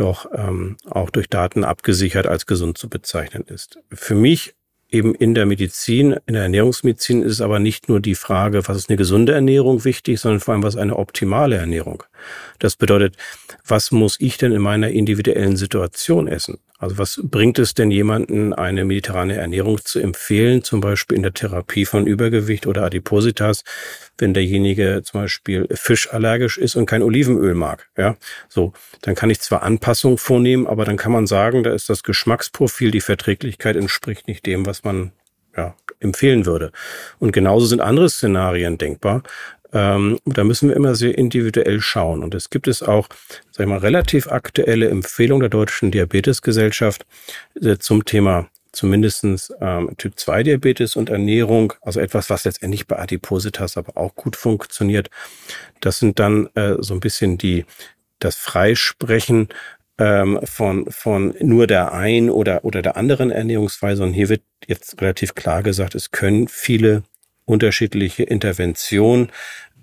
doch 0.00 0.26
ähm, 0.34 0.76
auch 0.88 1.10
durch 1.10 1.28
Daten 1.28 1.64
abgesichert 1.64 2.26
als 2.26 2.46
gesund 2.46 2.78
zu 2.78 2.88
bezeichnen 2.88 3.44
ist. 3.46 3.78
Für 3.92 4.14
mich 4.14 4.54
eben 4.90 5.14
in 5.14 5.34
der 5.34 5.46
Medizin, 5.46 6.16
in 6.26 6.34
der 6.34 6.44
Ernährungsmedizin 6.44 7.22
ist 7.22 7.32
es 7.32 7.40
aber 7.40 7.58
nicht 7.58 7.88
nur 7.88 8.00
die 8.00 8.14
Frage, 8.14 8.66
was 8.66 8.76
ist 8.76 8.88
eine 8.88 8.96
gesunde 8.96 9.32
Ernährung 9.32 9.84
wichtig, 9.84 10.18
sondern 10.20 10.40
vor 10.40 10.54
allem, 10.54 10.62
was 10.62 10.74
ist 10.74 10.80
eine 10.80 10.96
optimale 10.96 11.56
Ernährung. 11.56 12.04
Das 12.58 12.76
bedeutet, 12.76 13.16
was 13.66 13.90
muss 13.90 14.16
ich 14.18 14.38
denn 14.38 14.52
in 14.52 14.62
meiner 14.62 14.88
individuellen 14.88 15.56
Situation 15.56 16.26
essen? 16.26 16.58
Also 16.80 16.96
was 16.96 17.20
bringt 17.24 17.58
es 17.58 17.74
denn 17.74 17.90
jemanden, 17.90 18.52
eine 18.52 18.84
mediterrane 18.84 19.34
Ernährung 19.34 19.78
zu 19.84 19.98
empfehlen, 19.98 20.62
zum 20.62 20.80
Beispiel 20.80 21.16
in 21.16 21.24
der 21.24 21.34
Therapie 21.34 21.84
von 21.84 22.06
Übergewicht 22.06 22.68
oder 22.68 22.84
Adipositas, 22.84 23.64
wenn 24.16 24.32
derjenige 24.32 25.02
zum 25.02 25.22
Beispiel 25.22 25.66
fischallergisch 25.74 26.56
ist 26.56 26.76
und 26.76 26.86
kein 26.86 27.02
Olivenöl 27.02 27.54
mag? 27.54 27.88
Ja, 27.96 28.16
so, 28.48 28.72
dann 29.02 29.16
kann 29.16 29.28
ich 29.28 29.40
zwar 29.40 29.64
Anpassungen 29.64 30.18
vornehmen, 30.18 30.68
aber 30.68 30.84
dann 30.84 30.96
kann 30.96 31.10
man 31.10 31.26
sagen, 31.26 31.64
da 31.64 31.72
ist 31.72 31.88
das 31.88 32.04
Geschmacksprofil, 32.04 32.92
die 32.92 33.00
Verträglichkeit 33.00 33.74
entspricht 33.74 34.28
nicht 34.28 34.46
dem, 34.46 34.64
was 34.64 34.84
man 34.84 35.10
ja, 35.56 35.74
empfehlen 35.98 36.46
würde. 36.46 36.70
Und 37.18 37.32
genauso 37.32 37.66
sind 37.66 37.80
andere 37.80 38.08
Szenarien 38.08 38.78
denkbar. 38.78 39.24
Ähm, 39.72 40.18
da 40.24 40.44
müssen 40.44 40.68
wir 40.68 40.76
immer 40.76 40.94
sehr 40.94 41.16
individuell 41.18 41.80
schauen. 41.80 42.22
Und 42.22 42.34
es 42.34 42.50
gibt 42.50 42.68
es 42.68 42.82
auch, 42.82 43.08
sag 43.50 43.64
ich 43.64 43.68
mal, 43.68 43.78
relativ 43.78 44.28
aktuelle 44.28 44.88
Empfehlungen 44.88 45.40
der 45.40 45.50
Deutschen 45.50 45.90
Diabetesgesellschaft 45.90 47.04
äh, 47.60 47.76
zum 47.78 48.04
Thema 48.04 48.48
zumindestens 48.72 49.52
ähm, 49.60 49.94
Typ-2-Diabetes 49.96 50.96
und 50.96 51.10
Ernährung, 51.10 51.72
also 51.80 52.00
etwas, 52.00 52.30
was 52.30 52.44
letztendlich 52.44 52.86
bei 52.86 52.98
Adipositas 52.98 53.76
aber 53.76 53.96
auch 53.96 54.14
gut 54.14 54.36
funktioniert. 54.36 55.10
Das 55.80 55.98
sind 55.98 56.18
dann 56.18 56.48
äh, 56.54 56.76
so 56.78 56.94
ein 56.94 57.00
bisschen 57.00 57.38
die, 57.38 57.64
das 58.18 58.36
Freisprechen 58.36 59.48
ähm, 59.98 60.38
von, 60.44 60.90
von 60.90 61.34
nur 61.40 61.66
der 61.66 61.92
ein 61.92 62.30
oder, 62.30 62.64
oder 62.64 62.82
der 62.82 62.96
anderen 62.96 63.30
Ernährungsweise. 63.30 64.02
Und 64.02 64.12
hier 64.12 64.28
wird 64.28 64.42
jetzt 64.66 65.00
relativ 65.00 65.34
klar 65.34 65.62
gesagt, 65.62 65.94
es 65.94 66.10
können 66.10 66.46
viele 66.48 67.02
unterschiedliche 67.48 68.24
Interventionen 68.24 69.30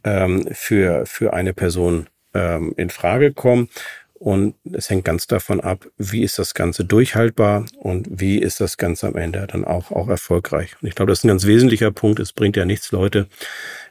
ähm, 0.03 0.47
für, 0.51 1.05
für 1.05 1.33
eine 1.33 1.53
Person 1.53 2.07
ähm, 2.33 2.73
in 2.77 2.89
Frage 2.89 3.33
kommen. 3.33 3.69
Und 4.13 4.55
es 4.71 4.89
hängt 4.89 5.03
ganz 5.03 5.27
davon 5.27 5.59
ab, 5.59 5.87
wie 5.97 6.23
ist 6.23 6.39
das 6.39 6.53
Ganze 6.53 6.85
durchhaltbar 6.85 7.65
und 7.77 8.07
wie 8.09 8.37
ist 8.37 8.61
das 8.61 8.77
Ganze 8.77 9.07
am 9.07 9.15
Ende 9.15 9.45
dann 9.45 9.65
auch, 9.65 9.91
auch 9.91 10.07
erfolgreich. 10.07 10.75
Und 10.81 10.87
ich 10.87 10.95
glaube, 10.95 11.11
das 11.11 11.19
ist 11.19 11.25
ein 11.25 11.29
ganz 11.29 11.45
wesentlicher 11.45 11.91
Punkt. 11.91 12.19
Es 12.19 12.31
bringt 12.31 12.55
ja 12.55 12.65
nichts, 12.65 12.91
Leute 12.91 13.27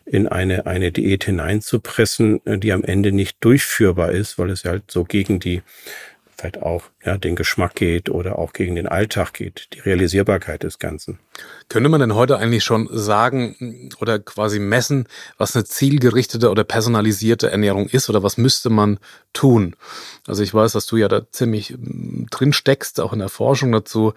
in 0.07 0.27
eine, 0.27 0.67
eine 0.67 0.93
Diät 0.93 1.25
hineinzupressen, 1.25 2.41
die 2.47 2.73
am 2.73 2.85
Ende 2.85 3.13
nicht 3.13 3.37
durchführbar 3.41 4.13
ist, 4.13 4.39
weil 4.39 4.51
es 4.51 4.63
ja 4.63 4.73
halt 4.73 4.91
so 4.91 5.05
gegen 5.05 5.41
die 5.41 5.63
vielleicht 6.45 6.63
auch 6.63 6.85
ja, 7.03 7.17
den 7.17 7.37
Geschmack 7.37 7.75
geht 7.75 8.11
oder 8.11 8.39
auch 8.39 8.53
gegen 8.53 8.75
den 8.75 8.87
Alltag 8.87 9.33
geht, 9.33 9.69
die 9.73 9.81
Realisierbarkeit 9.81 10.63
des 10.63 10.79
Ganzen. 10.79 11.19
Könnte 11.71 11.89
man 11.89 12.01
denn 12.01 12.15
heute 12.15 12.37
eigentlich 12.37 12.65
schon 12.65 12.87
sagen 12.93 13.91
oder 13.99 14.19
quasi 14.19 14.59
messen, 14.59 15.09
was 15.39 15.57
eine 15.57 15.65
zielgerichtete 15.65 16.51
oder 16.51 16.63
personalisierte 16.63 17.51
Ernährung 17.51 17.89
ist 17.89 18.11
oder 18.11 18.23
was 18.23 18.37
müsste 18.37 18.69
man 18.69 18.99
tun? 19.33 19.75
Also 20.27 20.43
ich 20.43 20.53
weiß, 20.53 20.73
dass 20.73 20.87
du 20.87 20.99
ja 20.99 21.09
da 21.09 21.23
ziemlich 21.31 21.71
hm, 21.71 22.27
drin 22.31 22.53
steckst, 22.53 23.01
auch 23.01 23.15
in 23.15 23.21
der 23.21 23.31
Forschung 23.31 23.73
dazu. 23.73 24.13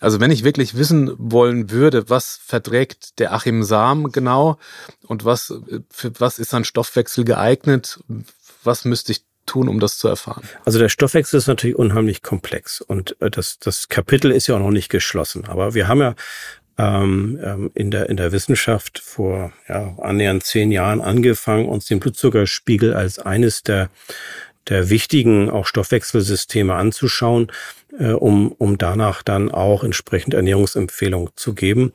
Also 0.00 0.18
wenn 0.18 0.32
ich 0.32 0.42
wirklich 0.42 0.76
wissen 0.76 1.14
wollen 1.16 1.70
würde, 1.70 2.10
was 2.10 2.40
verträgt 2.44 3.20
der 3.20 3.32
Achim 3.32 3.62
Sam 3.62 4.10
genau 4.10 4.58
und 5.06 5.24
was, 5.24 5.54
für 5.90 6.10
was 6.18 6.40
ist 6.40 6.50
sein 6.50 6.64
Stoffwechsel 6.64 7.24
geeignet, 7.24 8.00
was 8.64 8.84
müsste 8.84 9.12
ich 9.12 9.27
tun, 9.48 9.68
um 9.68 9.80
das 9.80 9.98
zu 9.98 10.08
erfahren? 10.08 10.42
Also 10.64 10.78
der 10.78 10.88
Stoffwechsel 10.88 11.38
ist 11.38 11.46
natürlich 11.46 11.76
unheimlich 11.76 12.22
komplex 12.22 12.80
und 12.80 13.16
äh, 13.20 13.30
das, 13.30 13.58
das 13.58 13.88
Kapitel 13.88 14.30
ist 14.30 14.46
ja 14.46 14.54
auch 14.54 14.60
noch 14.60 14.70
nicht 14.70 14.88
geschlossen. 14.88 15.46
Aber 15.46 15.74
wir 15.74 15.88
haben 15.88 16.00
ja 16.00 16.14
ähm, 16.78 17.40
ähm, 17.42 17.70
in, 17.74 17.90
der, 17.90 18.08
in 18.08 18.16
der 18.16 18.30
Wissenschaft 18.30 19.00
vor 19.00 19.52
ja, 19.68 19.96
annähernd 19.98 20.44
zehn 20.44 20.70
Jahren 20.70 21.00
angefangen, 21.00 21.68
uns 21.68 21.86
den 21.86 21.98
Blutzuckerspiegel 21.98 22.94
als 22.94 23.18
eines 23.18 23.64
der, 23.64 23.90
der 24.68 24.88
wichtigen 24.88 25.50
auch 25.50 25.66
Stoffwechselsysteme 25.66 26.74
anzuschauen, 26.74 27.50
äh, 27.98 28.12
um, 28.12 28.52
um 28.52 28.78
danach 28.78 29.24
dann 29.24 29.50
auch 29.50 29.82
entsprechend 29.82 30.34
Ernährungsempfehlungen 30.34 31.30
zu 31.34 31.54
geben. 31.54 31.92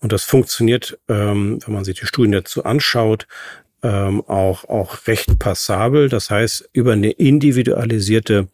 Und 0.00 0.12
das 0.12 0.24
funktioniert, 0.24 0.98
ähm, 1.08 1.60
wenn 1.64 1.74
man 1.74 1.84
sich 1.84 2.00
die 2.00 2.06
Studien 2.06 2.32
dazu 2.32 2.64
anschaut, 2.64 3.28
ähm, 3.82 4.22
auch, 4.26 4.68
auch 4.68 5.06
recht 5.06 5.38
passabel. 5.38 6.08
Das 6.08 6.30
heißt, 6.30 6.70
über 6.72 6.92
eine 6.92 7.10
individualisierte 7.10 8.48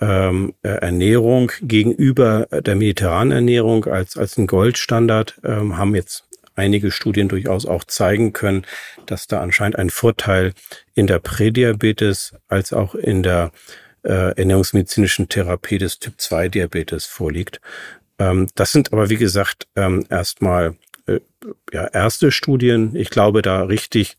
ähm, 0.00 0.54
äh, 0.62 0.68
Ernährung 0.68 1.52
gegenüber 1.62 2.46
der 2.50 2.76
mediterranen 2.76 3.32
Ernährung 3.32 3.86
als, 3.86 4.16
als 4.16 4.36
ein 4.38 4.46
Goldstandard 4.46 5.40
ähm, 5.44 5.76
haben 5.76 5.94
jetzt 5.94 6.24
einige 6.54 6.90
Studien 6.90 7.28
durchaus 7.28 7.66
auch 7.66 7.84
zeigen 7.84 8.32
können, 8.32 8.66
dass 9.06 9.26
da 9.26 9.40
anscheinend 9.40 9.76
ein 9.76 9.90
Vorteil 9.90 10.52
in 10.94 11.06
der 11.06 11.18
Prädiabetes 11.18 12.34
als 12.48 12.72
auch 12.72 12.94
in 12.94 13.22
der 13.22 13.52
äh, 14.02 14.36
ernährungsmedizinischen 14.36 15.28
Therapie 15.28 15.78
des 15.78 15.98
Typ-2-Diabetes 15.98 17.06
vorliegt. 17.06 17.60
Ähm, 18.18 18.48
das 18.54 18.72
sind 18.72 18.92
aber, 18.92 19.10
wie 19.10 19.16
gesagt, 19.16 19.66
ähm, 19.76 20.06
erstmal 20.08 20.76
ja, 21.72 21.86
erste 21.86 22.30
Studien. 22.32 22.94
Ich 22.94 23.10
glaube, 23.10 23.42
da 23.42 23.62
richtig 23.62 24.16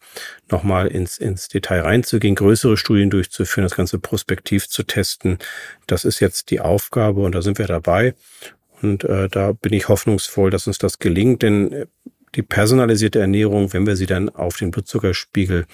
nochmal 0.50 0.88
ins, 0.88 1.18
ins 1.18 1.48
Detail 1.48 1.82
reinzugehen, 1.82 2.36
größere 2.36 2.78
Studien 2.78 3.10
durchzuführen, 3.10 3.66
das 3.66 3.76
Ganze 3.76 4.00
prospektiv 4.00 4.68
zu 4.68 4.84
testen. 4.84 5.38
Das 5.88 6.06
ist 6.06 6.20
jetzt 6.20 6.52
die 6.52 6.60
Aufgabe 6.60 7.22
und 7.22 7.34
da 7.34 7.42
sind 7.42 7.58
wir 7.58 7.68
dabei. 7.68 8.16
Und 8.82 9.04
äh, 9.04 9.30
da 9.30 9.52
bin 9.52 9.74
ich 9.74 9.90
hoffnungsvoll, 9.90 10.50
dass 10.50 10.68
uns 10.68 10.80
das 10.80 11.00
gelingt, 11.00 11.44
denn 11.44 11.72
äh, 11.72 11.86
die 12.36 12.42
personalisierte 12.42 13.20
Ernährung, 13.20 13.74
wenn 13.74 13.86
wir 13.86 13.96
sie 13.96 14.06
dann 14.06 14.30
auf 14.30 14.58
den 14.58 14.72
Blutzuckerspiegel 14.72 15.66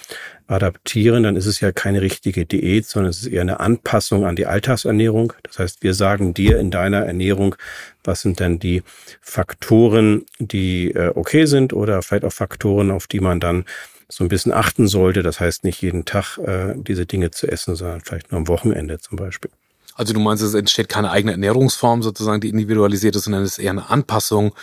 adaptieren, 0.48 1.24
dann 1.24 1.36
ist 1.36 1.46
es 1.46 1.60
ja 1.60 1.72
keine 1.72 2.02
richtige 2.02 2.46
Diät, 2.46 2.86
sondern 2.86 3.12
es 3.12 3.22
ist 3.22 3.28
eher 3.28 3.42
eine 3.42 3.60
Anpassung 3.60 4.26
an 4.26 4.36
die 4.36 4.48
Alltagsernährung. 4.48 5.34
Das 5.44 5.60
heißt, 5.60 5.84
wir 5.84 5.94
sagen 5.94 6.34
dir 6.34 6.58
in 6.58 6.72
deiner 6.72 7.06
Ernährung, 7.06 7.56
was 8.04 8.22
sind 8.22 8.40
denn 8.40 8.60
die 8.60 8.82
Faktoren, 9.22 10.26
die 10.40 10.92
äh, 10.92 11.12
okay 11.14 11.46
sind 11.46 11.74
oder 11.74 12.02
vielleicht 12.02 12.26
auch 12.26 12.34
Faktoren, 12.34 12.92
auf 12.92 13.08
die 13.08 13.20
man 13.20 13.40
dann 13.40 13.66
so 14.10 14.24
ein 14.24 14.30
bisschen 14.30 14.54
achten 14.54 14.88
sollte. 14.88 15.22
Das 15.22 15.40
heißt, 15.40 15.64
nicht 15.64 15.82
jeden 15.82 16.06
Tag 16.06 16.38
äh, 16.40 16.74
diese 16.76 17.06
Dinge 17.06 17.32
zu 17.32 17.48
essen, 17.48 17.76
sondern 17.76 18.02
vielleicht 18.02 18.32
nur 18.32 18.40
am 18.40 18.48
Wochenende 18.48 19.00
zum 19.00 19.18
Beispiel. 19.18 19.52
Also 19.98 20.14
du 20.14 20.20
meinst, 20.20 20.44
es 20.44 20.54
entsteht 20.54 20.90
keine 20.90 21.12
eigene 21.12 21.34
Ernährungsform 21.34 22.04
sozusagen, 22.04 22.40
die 22.40 22.50
individualisiert 22.50 23.16
ist, 23.16 23.24
sondern 23.24 23.44
es 23.44 23.58
ist 23.58 23.64
eher 23.64 23.72
eine 23.72 23.90
Anpassung 23.90 24.54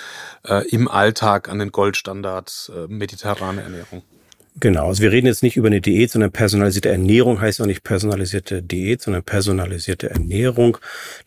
äh, 0.46 0.66
im 0.68 0.88
Alltag 0.88 1.48
an 1.48 1.58
den 1.58 1.72
Goldstandard 1.72 2.70
äh, 2.74 2.86
mediterrane 2.86 3.62
Ernährung. 3.62 4.02
Genau, 4.60 4.86
also 4.86 5.02
wir 5.02 5.10
reden 5.10 5.26
jetzt 5.26 5.42
nicht 5.42 5.56
über 5.56 5.66
eine 5.66 5.80
Diät, 5.80 6.12
sondern 6.12 6.30
personalisierte 6.30 6.88
Ernährung 6.88 7.40
heißt 7.40 7.60
auch 7.60 7.66
nicht 7.66 7.82
personalisierte 7.82 8.62
Diät, 8.62 9.02
sondern 9.02 9.24
personalisierte 9.24 10.10
Ernährung. 10.10 10.78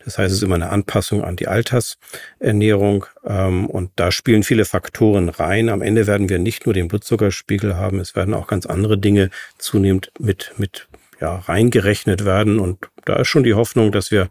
Das 0.02 0.16
heißt, 0.16 0.30
es 0.30 0.38
ist 0.38 0.42
immer 0.42 0.54
eine 0.54 0.70
Anpassung 0.70 1.22
an 1.22 1.36
die 1.36 1.46
Altersernährung 1.46 3.04
ähm, 3.26 3.66
und 3.66 3.90
da 3.96 4.12
spielen 4.12 4.44
viele 4.44 4.64
Faktoren 4.64 5.28
rein. 5.28 5.68
Am 5.68 5.82
Ende 5.82 6.06
werden 6.06 6.30
wir 6.30 6.38
nicht 6.38 6.64
nur 6.64 6.72
den 6.72 6.88
Blutzuckerspiegel 6.88 7.76
haben, 7.76 8.00
es 8.00 8.16
werden 8.16 8.32
auch 8.32 8.46
ganz 8.46 8.64
andere 8.64 8.96
Dinge 8.96 9.28
zunehmend 9.58 10.10
mit, 10.18 10.52
mit 10.56 10.87
ja, 11.20 11.36
reingerechnet 11.36 12.24
werden 12.24 12.58
und 12.58 12.78
da 13.04 13.16
ist 13.16 13.28
schon 13.28 13.44
die 13.44 13.54
Hoffnung, 13.54 13.92
dass 13.92 14.10
wir 14.10 14.28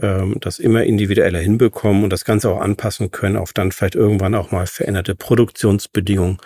ähm, 0.00 0.36
das 0.40 0.58
immer 0.58 0.84
individueller 0.84 1.40
hinbekommen 1.40 2.04
und 2.04 2.10
das 2.10 2.24
Ganze 2.24 2.50
auch 2.50 2.60
anpassen 2.60 3.10
können 3.10 3.36
auf 3.36 3.52
dann 3.52 3.72
vielleicht 3.72 3.94
irgendwann 3.94 4.34
auch 4.34 4.50
mal 4.50 4.66
veränderte 4.66 5.14
Produktionsbedingungen. 5.14 6.38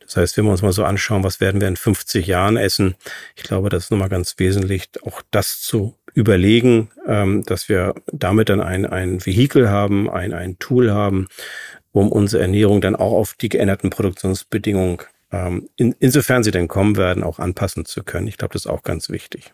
Das 0.00 0.16
heißt, 0.16 0.36
wenn 0.36 0.44
wir 0.44 0.50
uns 0.52 0.62
mal 0.62 0.72
so 0.72 0.84
anschauen, 0.84 1.24
was 1.24 1.40
werden 1.40 1.60
wir 1.60 1.68
in 1.68 1.76
50 1.76 2.26
Jahren 2.26 2.56
essen, 2.56 2.94
ich 3.36 3.42
glaube, 3.42 3.70
das 3.70 3.84
ist 3.84 3.90
nochmal 3.90 4.10
ganz 4.10 4.34
wesentlich, 4.38 4.90
auch 5.02 5.22
das 5.30 5.60
zu 5.60 5.94
überlegen, 6.12 6.90
ähm, 7.06 7.42
dass 7.44 7.68
wir 7.68 7.94
damit 8.12 8.48
dann 8.48 8.60
ein, 8.60 8.86
ein 8.86 9.24
Vehikel 9.24 9.70
haben, 9.70 10.10
ein, 10.10 10.32
ein 10.32 10.58
Tool 10.58 10.92
haben, 10.92 11.28
um 11.92 12.12
unsere 12.12 12.42
Ernährung 12.42 12.80
dann 12.80 12.96
auch 12.96 13.12
auf 13.12 13.34
die 13.34 13.48
geänderten 13.48 13.90
Produktionsbedingungen, 13.90 14.98
ähm, 15.32 15.68
in, 15.76 15.94
insofern 15.98 16.42
sie 16.42 16.50
denn 16.50 16.68
kommen 16.68 16.96
werden, 16.96 17.22
auch 17.22 17.38
anpassen 17.38 17.84
zu 17.84 18.02
können. 18.02 18.26
Ich 18.26 18.38
glaube, 18.38 18.52
das 18.52 18.64
ist 18.64 18.70
auch 18.70 18.82
ganz 18.82 19.10
wichtig. 19.10 19.52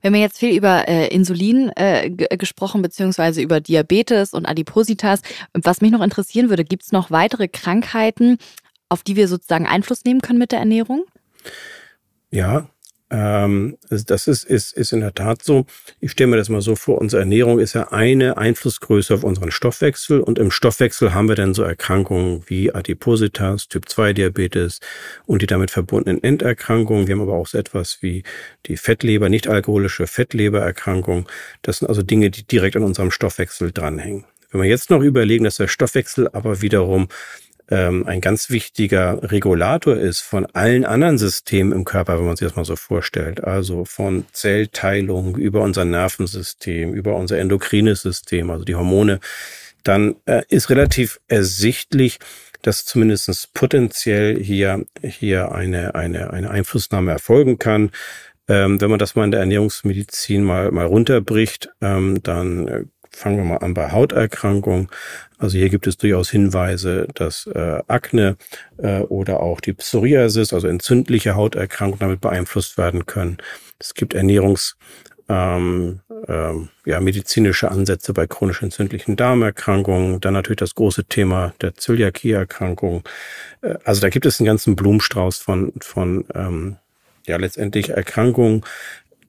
Wir 0.00 0.08
haben 0.08 0.14
jetzt 0.14 0.38
viel 0.38 0.56
über 0.56 0.88
äh, 0.88 1.08
Insulin 1.08 1.70
äh, 1.76 2.10
gesprochen, 2.10 2.82
beziehungsweise 2.82 3.42
über 3.42 3.60
Diabetes 3.60 4.32
und 4.32 4.46
Adipositas. 4.46 5.20
Was 5.52 5.80
mich 5.80 5.90
noch 5.90 6.02
interessieren 6.02 6.48
würde, 6.48 6.64
gibt 6.64 6.84
es 6.84 6.92
noch 6.92 7.10
weitere 7.10 7.48
Krankheiten, 7.48 8.38
auf 8.88 9.02
die 9.02 9.16
wir 9.16 9.28
sozusagen 9.28 9.66
Einfluss 9.66 10.04
nehmen 10.04 10.22
können 10.22 10.38
mit 10.38 10.52
der 10.52 10.60
Ernährung? 10.60 11.04
Ja, 12.30 12.68
ähm, 13.08 13.78
das 13.88 14.26
ist, 14.26 14.44
ist, 14.44 14.72
ist 14.72 14.92
in 14.92 15.00
der 15.00 15.14
Tat 15.14 15.42
so. 15.42 15.66
Ich 16.00 16.10
stelle 16.12 16.28
mir 16.28 16.36
das 16.36 16.48
mal 16.48 16.60
so 16.60 16.74
vor, 16.74 16.98
unsere 16.98 17.20
Ernährung 17.20 17.60
ist 17.60 17.74
ja 17.74 17.92
eine 17.92 18.36
Einflussgröße 18.36 19.14
auf 19.14 19.22
unseren 19.22 19.52
Stoffwechsel 19.52 20.20
und 20.20 20.38
im 20.38 20.50
Stoffwechsel 20.50 21.14
haben 21.14 21.28
wir 21.28 21.36
dann 21.36 21.54
so 21.54 21.62
Erkrankungen 21.62 22.42
wie 22.46 22.74
Adipositas, 22.74 23.68
Typ-2-Diabetes 23.68 24.80
und 25.24 25.42
die 25.42 25.46
damit 25.46 25.70
verbundenen 25.70 26.22
Enderkrankungen. 26.22 27.06
Wir 27.06 27.14
haben 27.14 27.22
aber 27.22 27.34
auch 27.34 27.46
so 27.46 27.58
etwas 27.58 27.98
wie 28.02 28.24
die 28.66 28.76
Fettleber, 28.76 29.28
nicht 29.28 29.46
alkoholische 29.46 30.08
Fettlebererkrankung. 30.08 31.28
Das 31.62 31.78
sind 31.78 31.88
also 31.88 32.02
Dinge, 32.02 32.30
die 32.30 32.44
direkt 32.44 32.76
an 32.76 32.82
unserem 32.82 33.12
Stoffwechsel 33.12 33.70
dranhängen. 33.70 34.24
Wenn 34.50 34.62
wir 34.62 34.68
jetzt 34.68 34.90
noch 34.90 35.02
überlegen, 35.02 35.44
dass 35.44 35.56
der 35.56 35.68
Stoffwechsel 35.68 36.28
aber 36.32 36.62
wiederum 36.62 37.08
ähm, 37.68 38.06
ein 38.06 38.20
ganz 38.20 38.50
wichtiger 38.50 39.20
Regulator 39.30 39.96
ist 39.96 40.20
von 40.20 40.46
allen 40.46 40.84
anderen 40.84 41.18
Systemen 41.18 41.72
im 41.72 41.84
Körper, 41.84 42.18
wenn 42.18 42.26
man 42.26 42.36
sich 42.36 42.46
das 42.46 42.56
mal 42.56 42.64
so 42.64 42.76
vorstellt. 42.76 43.42
Also 43.42 43.84
von 43.84 44.24
Zellteilung 44.32 45.36
über 45.36 45.62
unser 45.62 45.84
Nervensystem, 45.84 46.94
über 46.94 47.16
unser 47.16 47.38
endokrines 47.38 48.02
System, 48.02 48.50
also 48.50 48.64
die 48.64 48.76
Hormone, 48.76 49.20
dann 49.82 50.16
äh, 50.26 50.42
ist 50.48 50.70
relativ 50.70 51.20
ersichtlich, 51.28 52.18
dass 52.62 52.84
zumindest 52.84 53.54
potenziell 53.54 54.42
hier, 54.42 54.84
hier 55.02 55.52
eine, 55.52 55.94
eine, 55.94 56.32
eine 56.32 56.50
Einflussnahme 56.50 57.12
erfolgen 57.12 57.58
kann. 57.58 57.90
Ähm, 58.48 58.80
wenn 58.80 58.90
man 58.90 58.98
das 59.00 59.16
mal 59.16 59.24
in 59.24 59.32
der 59.32 59.40
Ernährungsmedizin 59.40 60.44
mal, 60.44 60.70
mal 60.70 60.86
runterbricht, 60.86 61.68
ähm, 61.80 62.22
dann 62.22 62.68
äh, 62.68 62.84
fangen 63.16 63.38
wir 63.38 63.44
mal 63.44 63.56
an 63.58 63.74
bei 63.74 63.90
Hauterkrankungen. 63.92 64.88
Also 65.38 65.58
hier 65.58 65.68
gibt 65.68 65.86
es 65.86 65.96
durchaus 65.96 66.30
Hinweise, 66.30 67.08
dass 67.14 67.46
äh, 67.46 67.82
Akne 67.88 68.36
äh, 68.78 69.00
oder 69.00 69.40
auch 69.40 69.60
die 69.60 69.72
Psoriasis, 69.72 70.52
also 70.52 70.68
entzündliche 70.68 71.34
Hauterkrankungen 71.34 72.00
damit 72.00 72.20
beeinflusst 72.20 72.78
werden 72.78 73.06
können. 73.06 73.38
Es 73.78 73.94
gibt 73.94 74.14
Ernährungs 74.14 74.76
ähm, 75.28 76.00
ähm, 76.28 76.68
ja, 76.84 77.00
medizinische 77.00 77.70
Ansätze 77.70 78.12
bei 78.12 78.26
chronisch 78.26 78.62
entzündlichen 78.62 79.16
Darmerkrankungen, 79.16 80.20
dann 80.20 80.34
natürlich 80.34 80.58
das 80.58 80.74
große 80.74 81.06
Thema 81.06 81.52
der 81.60 81.74
Zöliakieerkrankung. 81.74 83.02
Äh, 83.62 83.74
also 83.84 84.00
da 84.00 84.08
gibt 84.08 84.26
es 84.26 84.40
einen 84.40 84.46
ganzen 84.46 84.76
Blumenstrauß 84.76 85.38
von, 85.38 85.72
von 85.80 86.26
ähm, 86.34 86.76
ja 87.26 87.36
letztendlich 87.38 87.88
Erkrankungen, 87.88 88.62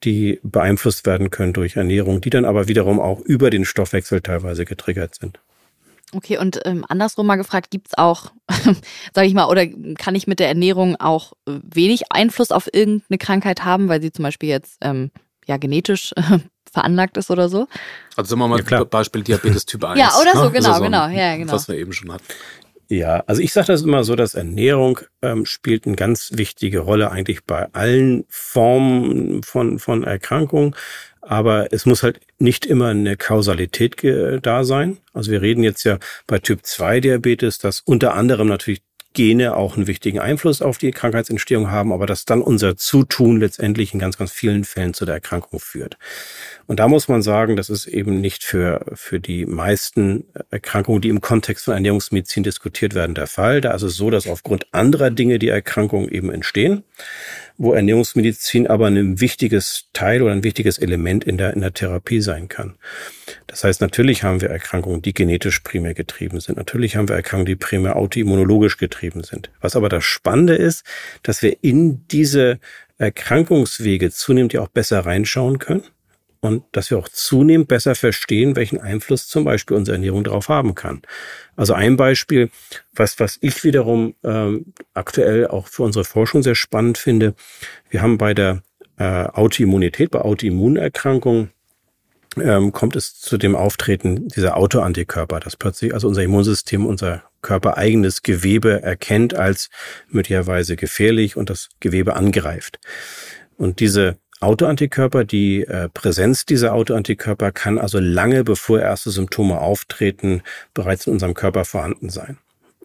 die 0.03 0.39
beeinflusst 0.43 1.05
werden 1.05 1.29
können 1.29 1.53
durch 1.53 1.75
Ernährung, 1.75 2.21
die 2.21 2.29
dann 2.29 2.45
aber 2.45 2.67
wiederum 2.67 2.99
auch 2.99 3.19
über 3.21 3.49
den 3.49 3.65
Stoffwechsel 3.65 4.21
teilweise 4.21 4.65
getriggert 4.65 5.15
sind. 5.15 5.39
Okay, 6.13 6.38
und 6.38 6.62
ähm, 6.63 6.86
andersrum 6.88 7.27
mal 7.27 7.36
gefragt, 7.36 7.69
gibt 7.69 7.88
es 7.88 7.97
auch, 7.97 8.31
sage 9.13 9.27
ich 9.27 9.33
mal, 9.33 9.47
oder 9.47 9.67
kann 9.95 10.15
ich 10.15 10.25
mit 10.25 10.39
der 10.39 10.47
Ernährung 10.47 10.95
auch 10.95 11.33
wenig 11.45 12.12
Einfluss 12.12 12.51
auf 12.51 12.73
irgendeine 12.73 13.17
Krankheit 13.17 13.65
haben, 13.65 13.89
weil 13.89 14.01
sie 14.01 14.12
zum 14.12 14.23
Beispiel 14.23 14.47
jetzt 14.47 14.77
ähm, 14.81 15.12
ja 15.45 15.57
genetisch 15.57 16.13
äh, 16.15 16.39
veranlagt 16.71 17.17
ist 17.17 17.29
oder 17.29 17.49
so? 17.49 17.67
Also 18.15 18.29
sagen 18.29 18.39
wir 18.39 18.47
mal 18.47 18.63
ja, 18.69 18.83
Beispiel 18.86 19.23
Diabetes 19.23 19.65
Typ 19.65 19.83
1. 19.83 19.99
Ja, 19.99 20.12
oder 20.21 20.31
so, 20.33 20.45
ne? 20.45 20.51
genau, 20.51 20.73
so 20.75 20.83
genau, 20.83 21.07
ja, 21.07 21.36
genau. 21.36 21.51
Was 21.51 21.67
wir 21.67 21.75
eben 21.75 21.91
schon 21.91 22.12
hatten. 22.13 22.25
Ja, 22.89 23.23
also 23.28 23.41
ich 23.41 23.52
sage 23.52 23.67
das 23.67 23.82
immer 23.82 24.06
so, 24.06 24.15
dass 24.15 24.34
Ernährung 24.34 25.00
ähm, 25.21 25.45
spielt 25.45 25.86
eine 25.86 25.97
ganz 25.97 26.32
wichtige 26.36 26.80
Rolle 26.80 27.12
eigentlich 27.12 27.43
bei 27.43 27.67
allen 27.73 28.23
Formen 28.30 29.43
von, 29.43 29.78
von 29.80 30.04
Erkrankungen. 30.04 30.73
Aber 31.21 31.73
es 31.73 31.86
muss 31.86 32.04
halt 32.04 32.21
nicht 32.39 32.65
immer 32.65 32.88
eine 32.88 33.17
Kausalität 33.17 33.97
da 34.41 34.63
sein. 34.63 35.00
Also 35.13 35.32
wir 35.32 35.41
reden 35.41 35.63
jetzt 35.63 35.84
ja 35.84 36.00
bei 36.26 36.39
Typ 36.39 36.65
2 36.65 37.02
Diabetes, 37.02 37.58
dass 37.58 37.82
unter 37.82 38.13
anderem 38.13 38.47
natürlich 38.47 38.82
Gene 39.17 39.58
auch 39.58 39.75
einen 39.75 39.88
wichtigen 39.88 40.19
Einfluss 40.19 40.62
auf 40.62 40.77
die 40.77 40.91
Krankheitsentstehung 40.91 41.71
haben, 41.71 41.91
aber 41.91 42.06
dass 42.06 42.25
dann 42.25 42.39
unser 42.39 42.77
Zutun 42.77 43.39
letztendlich 43.39 43.91
in 43.91 43.99
ganz, 43.99 44.15
ganz 44.15 44.32
vielen 44.32 44.63
Fällen 44.63 44.93
zu 44.93 45.06
der 45.06 45.15
Erkrankung 45.15 45.60
führt. 45.60 45.97
Und 46.67 46.80
da 46.80 46.88
muss 46.88 47.08
man 47.08 47.23
sagen, 47.23 47.56
das 47.56 47.71
ist 47.71 47.88
eben 47.88 48.21
nicht 48.21 48.43
für, 48.43 48.86
für 48.93 49.19
die 49.19 49.47
meisten 49.47 50.25
Erkrankungen, 50.51 51.01
die 51.01 51.10
im 51.10 51.19
Kontext 51.19 51.65
von 51.65 51.73
Ernährungsmedizin 51.73 52.43
diskutiert 52.43 52.93
werden, 52.93 53.15
der 53.15 53.25
Fall. 53.25 53.60
Da 53.60 53.73
ist 53.73 53.82
es 53.82 53.95
so, 53.95 54.12
dass 54.12 54.27
aufgrund 54.27 54.67
anderer 54.71 55.10
Dinge 55.10 55.39
die 55.39 55.49
Erkrankungen 55.49 56.10
eben 56.10 56.32
entstehen 56.32 56.84
wo 57.58 57.74
Ernährungsmedizin 57.74 58.67
aber 58.67 58.88
ein 58.88 59.20
wichtiges 59.20 59.89
Teil 59.93 60.22
oder 60.22 60.32
ein 60.32 60.43
wichtiges 60.43 60.78
Element 60.78 61.24
in 61.24 61.38
der, 61.38 61.54
in 61.54 61.62
der 61.62 61.74
Therapie 61.74 62.22
sein 62.22 62.48
kann. 62.48 62.76
Das 63.48 63.63
heißt, 63.63 63.82
natürlich 63.82 64.24
haben 64.24 64.41
wir 64.41 64.50
Erkrankungen, 64.50 65.02
die 65.02 65.13
genetisch 65.13 65.60
primär 65.62 65.93
getrieben 65.93 66.39
sind. 66.39 66.58
Natürlich 66.58 66.96
haben 66.96 67.10
wir 67.10 67.15
Erkrankungen, 67.15 67.48
die 67.48 67.56
primär 67.56 67.96
autoimmunologisch 67.96 68.78
getrieben 68.78 69.24
sind. 69.24 69.50
Was 69.60 69.76
aber 69.76 69.89
das 69.89 70.04
Spannende 70.04 70.56
ist, 70.56 70.86
dass 71.24 71.41
wir 71.41 71.58
in 71.62 72.08
diese 72.08 72.60
Erkrankungswege 73.00 74.12
zunehmend 74.12 74.54
ja 74.54 74.62
auch 74.62 74.70
besser 74.70 75.00
reinschauen 75.00 75.60
können 75.60 75.84
und 76.41 76.63
dass 76.71 76.89
wir 76.91 76.97
auch 76.97 77.10
zunehmend 77.10 77.67
besser 77.67 77.95
verstehen, 77.95 78.56
welchen 78.56 78.80
Einfluss 78.80 79.28
zum 79.28 79.43
Beispiel 79.43 79.78
unsere 79.78 79.95
Ernährung 79.95 80.23
darauf 80.23 80.50
haben 80.50 80.76
kann. 80.76 81.02
Also 81.56 81.73
ein 81.73 81.97
Beispiel, 81.97 82.50
was, 82.93 83.19
was 83.19 83.38
ich 83.41 83.63
wiederum 83.63 84.15
ähm, 84.23 84.73
aktuell 84.93 85.47
auch 85.47 85.67
für 85.67 85.84
unsere 85.84 86.06
Forschung 86.06 86.43
sehr 86.43 86.56
spannend 86.56 86.97
finde. 86.97 87.36
Wir 87.89 88.02
haben 88.02 88.17
bei 88.17 88.34
der 88.34 88.62
äh, 88.97 89.04
Autoimmunität, 89.04 90.12
bei 90.12 90.21
Autoimmunerkrankungen, 90.21 91.52
ähm, 92.39 92.71
kommt 92.71 92.95
es 92.95 93.19
zu 93.19 93.38
dem 93.38 93.56
Auftreten 93.56 94.28
dieser 94.28 94.58
Autoantikörper, 94.58 95.39
dass 95.39 95.56
plötzlich 95.56 95.93
also 95.93 96.08
unser 96.08 96.23
Immunsystem 96.23 96.86
unser 96.86 97.23
körpereigenes 97.41 98.23
Gewebe 98.23 98.82
erkennt 98.82 99.34
als 99.34 99.69
möglicherweise 100.10 100.76
gefährlich 100.76 101.38
und 101.38 101.50
das 101.50 101.69
Gewebe 101.80 102.15
angreift. 102.15 102.80
Und 103.58 103.80
diese 103.80 104.17
Autoantikörper, 104.39 105.23
die 105.23 105.63
äh, 105.63 105.89
Präsenz 105.89 106.45
dieser 106.45 106.73
Autoantikörper 106.73 107.52
kann 107.52 107.80
also 107.80 108.00
lange 108.00 108.43
bevor 108.43 108.80
erste 108.80 109.10
Symptome 109.10 109.60
auftreten, 109.60 110.43
bereits 110.73 111.08
in 111.08 111.13
unserem 111.13 111.34
Körper 111.34 111.65
vorhanden 111.65 112.10
sein. 112.10 112.38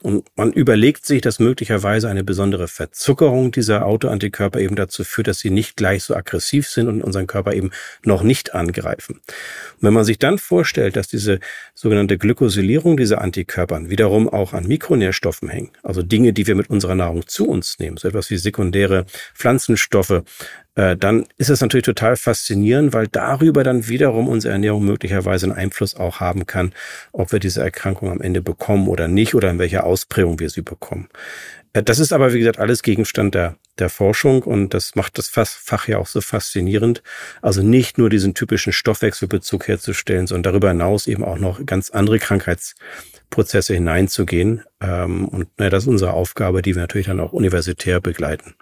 Und 0.02 0.24
man 0.34 0.52
überlegt 0.52 1.06
sich, 1.06 1.20
dass 1.20 1.38
möglicherweise 1.38 2.08
eine 2.08 2.24
besondere 2.24 2.66
Verzuckerung 2.66 3.52
dieser 3.52 3.86
Autoantikörper 3.86 4.58
eben 4.58 4.74
dazu 4.74 5.04
führt, 5.04 5.28
dass 5.28 5.38
sie 5.38 5.50
nicht 5.50 5.76
gleich 5.76 6.02
so 6.02 6.16
aggressiv 6.16 6.68
sind 6.68 6.88
und 6.88 7.02
unseren 7.02 7.28
Körper 7.28 7.54
eben 7.54 7.70
noch 8.04 8.24
nicht 8.24 8.52
angreifen. 8.52 9.16
Und 9.16 9.82
wenn 9.82 9.94
man 9.94 10.04
sich 10.04 10.18
dann 10.18 10.38
vorstellt, 10.38 10.96
dass 10.96 11.06
diese 11.06 11.38
sogenannte 11.74 12.18
Glykosylierung 12.18 12.96
dieser 12.96 13.20
Antikörpern 13.20 13.90
wiederum 13.90 14.28
auch 14.28 14.54
an 14.54 14.66
Mikronährstoffen 14.66 15.48
hängen, 15.48 15.70
also 15.84 16.02
Dinge, 16.02 16.32
die 16.32 16.48
wir 16.48 16.56
mit 16.56 16.68
unserer 16.68 16.96
Nahrung 16.96 17.28
zu 17.28 17.46
uns 17.46 17.78
nehmen, 17.78 17.96
so 17.96 18.08
etwas 18.08 18.28
wie 18.30 18.38
sekundäre 18.38 19.06
Pflanzenstoffe, 19.34 20.24
äh, 20.74 20.96
dann 20.96 21.26
ist 21.36 21.50
es 21.50 21.60
natürlich 21.60 21.84
total 21.84 22.16
faszinierend, 22.16 22.92
weil 22.94 23.06
darüber 23.06 23.62
dann 23.62 23.88
wiederum 23.88 24.28
unsere 24.28 24.52
Ernährung 24.52 24.84
möglicherweise 24.84 25.46
einen 25.46 25.56
Einfluss 25.56 25.94
auch 25.94 26.20
haben 26.20 26.46
kann, 26.46 26.72
ob 27.12 27.32
wir 27.32 27.40
diese 27.40 27.62
Erkrankung 27.62 28.10
am 28.10 28.20
Ende 28.20 28.40
bekommen 28.40 28.88
oder 28.88 29.06
nicht 29.06 29.34
oder 29.34 29.50
in 29.50 29.58
welcher 29.58 29.84
Ausprägung 29.84 30.38
wir 30.38 30.48
sie 30.48 30.62
bekommen. 30.62 31.08
Äh, 31.74 31.82
das 31.82 31.98
ist 31.98 32.12
aber, 32.12 32.32
wie 32.32 32.38
gesagt, 32.38 32.58
alles 32.58 32.82
Gegenstand 32.82 33.34
der, 33.34 33.56
der 33.78 33.90
Forschung 33.90 34.42
und 34.42 34.72
das 34.72 34.94
macht 34.94 35.18
das 35.18 35.28
Fach 35.28 35.88
ja 35.88 35.98
auch 35.98 36.06
so 36.06 36.22
faszinierend. 36.22 37.02
Also 37.42 37.62
nicht 37.62 37.98
nur 37.98 38.08
diesen 38.08 38.34
typischen 38.34 38.72
Stoffwechselbezug 38.72 39.68
herzustellen, 39.68 40.26
sondern 40.26 40.52
darüber 40.52 40.68
hinaus 40.68 41.06
eben 41.06 41.24
auch 41.24 41.38
noch 41.38 41.64
ganz 41.66 41.90
andere 41.90 42.18
Krankheitsprozesse 42.18 43.74
hineinzugehen. 43.74 44.62
Ähm, 44.80 45.28
und 45.28 45.48
na, 45.58 45.68
das 45.68 45.84
ist 45.84 45.88
unsere 45.88 46.14
Aufgabe, 46.14 46.62
die 46.62 46.74
wir 46.74 46.82
natürlich 46.82 47.08
dann 47.08 47.20
auch 47.20 47.32
universitär 47.32 48.00
begleiten. 48.00 48.54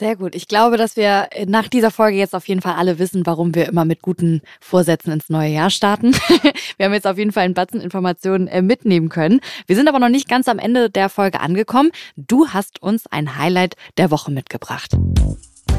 Sehr 0.00 0.16
gut. 0.16 0.34
Ich 0.34 0.48
glaube, 0.48 0.78
dass 0.78 0.96
wir 0.96 1.28
nach 1.46 1.68
dieser 1.68 1.90
Folge 1.90 2.16
jetzt 2.16 2.34
auf 2.34 2.48
jeden 2.48 2.62
Fall 2.62 2.76
alle 2.76 2.98
wissen, 2.98 3.26
warum 3.26 3.54
wir 3.54 3.68
immer 3.68 3.84
mit 3.84 4.00
guten 4.00 4.40
Vorsätzen 4.58 5.12
ins 5.12 5.28
neue 5.28 5.50
Jahr 5.50 5.68
starten. 5.68 6.14
wir 6.78 6.86
haben 6.86 6.94
jetzt 6.94 7.06
auf 7.06 7.18
jeden 7.18 7.32
Fall 7.32 7.42
einen 7.42 7.52
Batzen 7.52 7.82
Informationen 7.82 8.48
äh, 8.48 8.62
mitnehmen 8.62 9.10
können. 9.10 9.42
Wir 9.66 9.76
sind 9.76 9.90
aber 9.90 9.98
noch 9.98 10.08
nicht 10.08 10.26
ganz 10.26 10.48
am 10.48 10.58
Ende 10.58 10.88
der 10.88 11.10
Folge 11.10 11.40
angekommen. 11.40 11.90
Du 12.16 12.48
hast 12.48 12.80
uns 12.82 13.06
ein 13.08 13.36
Highlight 13.36 13.76
der 13.98 14.10
Woche 14.10 14.30
mitgebracht. 14.30 14.96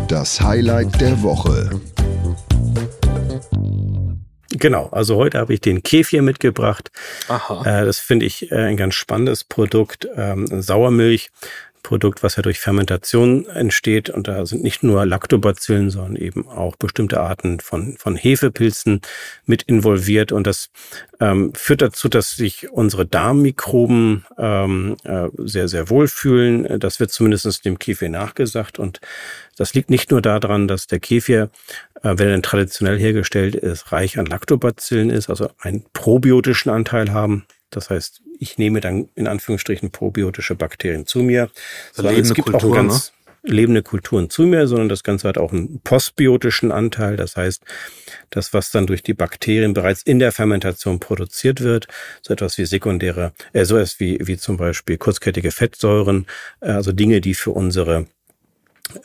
Das 0.07 0.39
Highlight 0.39 1.01
der 1.01 1.23
Woche. 1.23 1.81
Genau, 4.51 4.87
also 4.91 5.15
heute 5.15 5.39
habe 5.39 5.55
ich 5.55 5.61
den 5.61 5.81
Kefir 5.81 6.21
mitgebracht. 6.21 6.91
Aha. 7.27 7.63
Äh, 7.65 7.85
das 7.85 7.97
finde 7.97 8.27
ich 8.27 8.51
äh, 8.51 8.55
ein 8.55 8.77
ganz 8.77 8.93
spannendes 8.93 9.43
Produkt. 9.43 10.07
Ähm, 10.15 10.45
Sauermilch 10.61 11.31
Produkt, 11.81 12.23
was 12.23 12.35
ja 12.35 12.43
durch 12.43 12.59
Fermentation 12.59 13.45
entsteht. 13.47 14.09
Und 14.09 14.27
da 14.27 14.45
sind 14.45 14.63
nicht 14.63 14.83
nur 14.83 15.05
Lactobacillen, 15.05 15.89
sondern 15.89 16.15
eben 16.15 16.47
auch 16.47 16.75
bestimmte 16.75 17.19
Arten 17.19 17.59
von, 17.59 17.97
von 17.97 18.15
Hefepilzen 18.15 19.01
mit 19.45 19.63
involviert. 19.63 20.31
Und 20.31 20.47
das 20.47 20.69
ähm, 21.19 21.53
führt 21.53 21.81
dazu, 21.81 22.09
dass 22.09 22.31
sich 22.31 22.71
unsere 22.71 23.05
Darmmikroben 23.05 24.25
ähm, 24.37 24.97
äh, 25.03 25.27
sehr, 25.37 25.67
sehr 25.67 25.89
wohl 25.89 26.07
fühlen. 26.07 26.79
Das 26.79 26.99
wird 26.99 27.11
zumindest 27.11 27.65
dem 27.65 27.79
Kefir 27.79 28.09
nachgesagt. 28.09 28.79
Und 28.79 28.99
das 29.57 29.73
liegt 29.73 29.89
nicht 29.89 30.11
nur 30.11 30.21
daran, 30.21 30.67
dass 30.67 30.87
der 30.87 30.99
Kefir, 30.99 31.49
äh, 32.01 32.13
wenn 32.17 32.27
er 32.27 32.31
denn 32.31 32.43
traditionell 32.43 32.97
hergestellt 32.97 33.55
ist, 33.55 33.91
reich 33.91 34.17
an 34.17 34.25
Lactobacillen 34.25 35.09
ist, 35.09 35.29
also 35.29 35.49
einen 35.59 35.83
probiotischen 35.93 36.71
Anteil 36.71 37.11
haben. 37.11 37.45
Das 37.71 37.89
heißt, 37.89 38.21
ich 38.39 38.57
nehme 38.57 38.81
dann 38.81 39.09
in 39.15 39.27
Anführungsstrichen 39.27 39.91
probiotische 39.91 40.55
Bakterien 40.55 41.05
zu 41.05 41.19
mir. 41.19 41.49
Sondern 41.93 42.15
es 42.15 42.33
gibt 42.33 42.51
Kultur, 42.51 42.71
auch 42.71 42.75
ganz 42.75 43.11
ne? 43.11 43.21
lebende 43.43 43.81
Kulturen 43.81 44.29
zu 44.29 44.43
mir, 44.43 44.67
sondern 44.67 44.89
das 44.89 45.03
Ganze 45.03 45.27
hat 45.27 45.37
auch 45.37 45.51
einen 45.51 45.79
postbiotischen 45.81 46.71
Anteil. 46.71 47.15
Das 47.15 47.37
heißt, 47.37 47.63
das, 48.29 48.53
was 48.53 48.71
dann 48.71 48.87
durch 48.87 49.03
die 49.03 49.13
Bakterien 49.13 49.73
bereits 49.73 50.03
in 50.03 50.19
der 50.19 50.31
Fermentation 50.31 50.99
produziert 50.99 51.61
wird, 51.61 51.87
so 52.21 52.33
etwas 52.33 52.57
wie 52.57 52.65
sekundäre, 52.65 53.33
äh, 53.53 53.65
so 53.65 53.77
etwas 53.77 53.99
wie, 53.99 54.19
wie 54.21 54.37
zum 54.37 54.57
Beispiel 54.57 54.97
kurzkettige 54.97 55.51
Fettsäuren, 55.51 56.27
äh, 56.61 56.71
also 56.71 56.91
Dinge, 56.91 57.21
die 57.21 57.33
für 57.33 57.51
unsere 57.51 58.05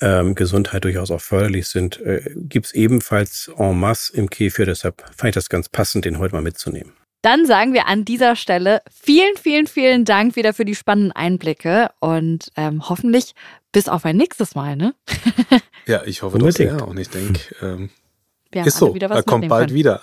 ähm, 0.00 0.34
Gesundheit 0.34 0.84
durchaus 0.84 1.10
auch 1.10 1.20
förderlich 1.20 1.68
sind, 1.68 2.00
äh, 2.00 2.22
gibt 2.34 2.66
es 2.66 2.74
ebenfalls 2.74 3.50
en 3.56 3.78
masse 3.78 4.14
im 4.14 4.28
Kefir. 4.28 4.66
Deshalb 4.66 5.02
fand 5.16 5.30
ich 5.30 5.34
das 5.34 5.48
ganz 5.48 5.68
passend, 5.68 6.04
den 6.04 6.18
heute 6.18 6.34
mal 6.34 6.42
mitzunehmen. 6.42 6.92
Dann 7.26 7.44
sagen 7.44 7.72
wir 7.72 7.88
an 7.88 8.04
dieser 8.04 8.36
Stelle 8.36 8.82
vielen, 8.88 9.36
vielen, 9.36 9.66
vielen 9.66 10.04
Dank 10.04 10.36
wieder 10.36 10.54
für 10.54 10.64
die 10.64 10.76
spannenden 10.76 11.10
Einblicke 11.10 11.90
und 11.98 12.52
ähm, 12.56 12.88
hoffentlich 12.88 13.34
bis 13.72 13.88
auf 13.88 14.04
ein 14.04 14.16
nächstes 14.16 14.54
Mal, 14.54 14.76
ne? 14.76 14.94
ja, 15.88 16.04
ich 16.04 16.22
hoffe 16.22 16.38
das 16.38 16.54
sehr 16.54 16.86
und 16.86 16.96
ich 17.00 17.10
denke, 17.10 17.40
ähm, 17.60 17.90
ist 18.52 18.76
so, 18.76 18.94
er 18.94 19.24
kommt 19.24 19.48
bald 19.48 19.70
können. 19.70 19.76
wieder. 19.76 20.00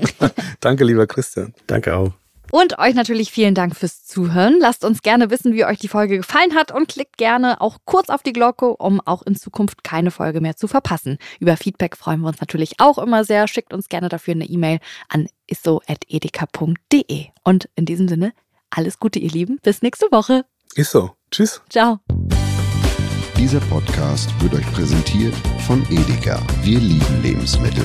Danke, 0.60 0.84
lieber 0.84 1.06
Christian. 1.06 1.52
Danke 1.66 1.94
auch. 1.98 2.14
Und 2.54 2.78
euch 2.78 2.94
natürlich 2.94 3.32
vielen 3.32 3.56
Dank 3.56 3.74
fürs 3.74 4.04
Zuhören. 4.04 4.58
Lasst 4.60 4.84
uns 4.84 5.02
gerne 5.02 5.28
wissen, 5.28 5.54
wie 5.54 5.64
euch 5.64 5.80
die 5.80 5.88
Folge 5.88 6.18
gefallen 6.18 6.54
hat 6.54 6.70
und 6.70 6.86
klickt 6.86 7.18
gerne 7.18 7.60
auch 7.60 7.78
kurz 7.84 8.10
auf 8.10 8.22
die 8.22 8.32
Glocke, 8.32 8.76
um 8.76 9.00
auch 9.00 9.22
in 9.22 9.34
Zukunft 9.34 9.82
keine 9.82 10.12
Folge 10.12 10.40
mehr 10.40 10.54
zu 10.54 10.68
verpassen. 10.68 11.18
Über 11.40 11.56
Feedback 11.56 11.96
freuen 11.96 12.20
wir 12.20 12.28
uns 12.28 12.40
natürlich 12.40 12.74
auch 12.78 12.98
immer 12.98 13.24
sehr. 13.24 13.48
Schickt 13.48 13.72
uns 13.72 13.88
gerne 13.88 14.08
dafür 14.08 14.34
eine 14.34 14.44
E-Mail 14.44 14.78
an 15.08 15.26
isso.edeka.de. 15.48 17.26
Und 17.42 17.68
in 17.74 17.86
diesem 17.86 18.06
Sinne, 18.06 18.32
alles 18.70 19.00
Gute, 19.00 19.18
ihr 19.18 19.30
Lieben. 19.30 19.58
Bis 19.64 19.82
nächste 19.82 20.06
Woche. 20.12 20.44
Ist 20.76 20.92
so. 20.92 21.10
Tschüss. 21.32 21.60
Ciao. 21.68 21.98
Dieser 23.36 23.58
Podcast 23.62 24.30
wird 24.40 24.54
euch 24.54 24.72
präsentiert 24.72 25.34
von 25.66 25.84
Edeka. 25.90 26.40
Wir 26.62 26.78
lieben 26.78 27.20
Lebensmittel. 27.20 27.84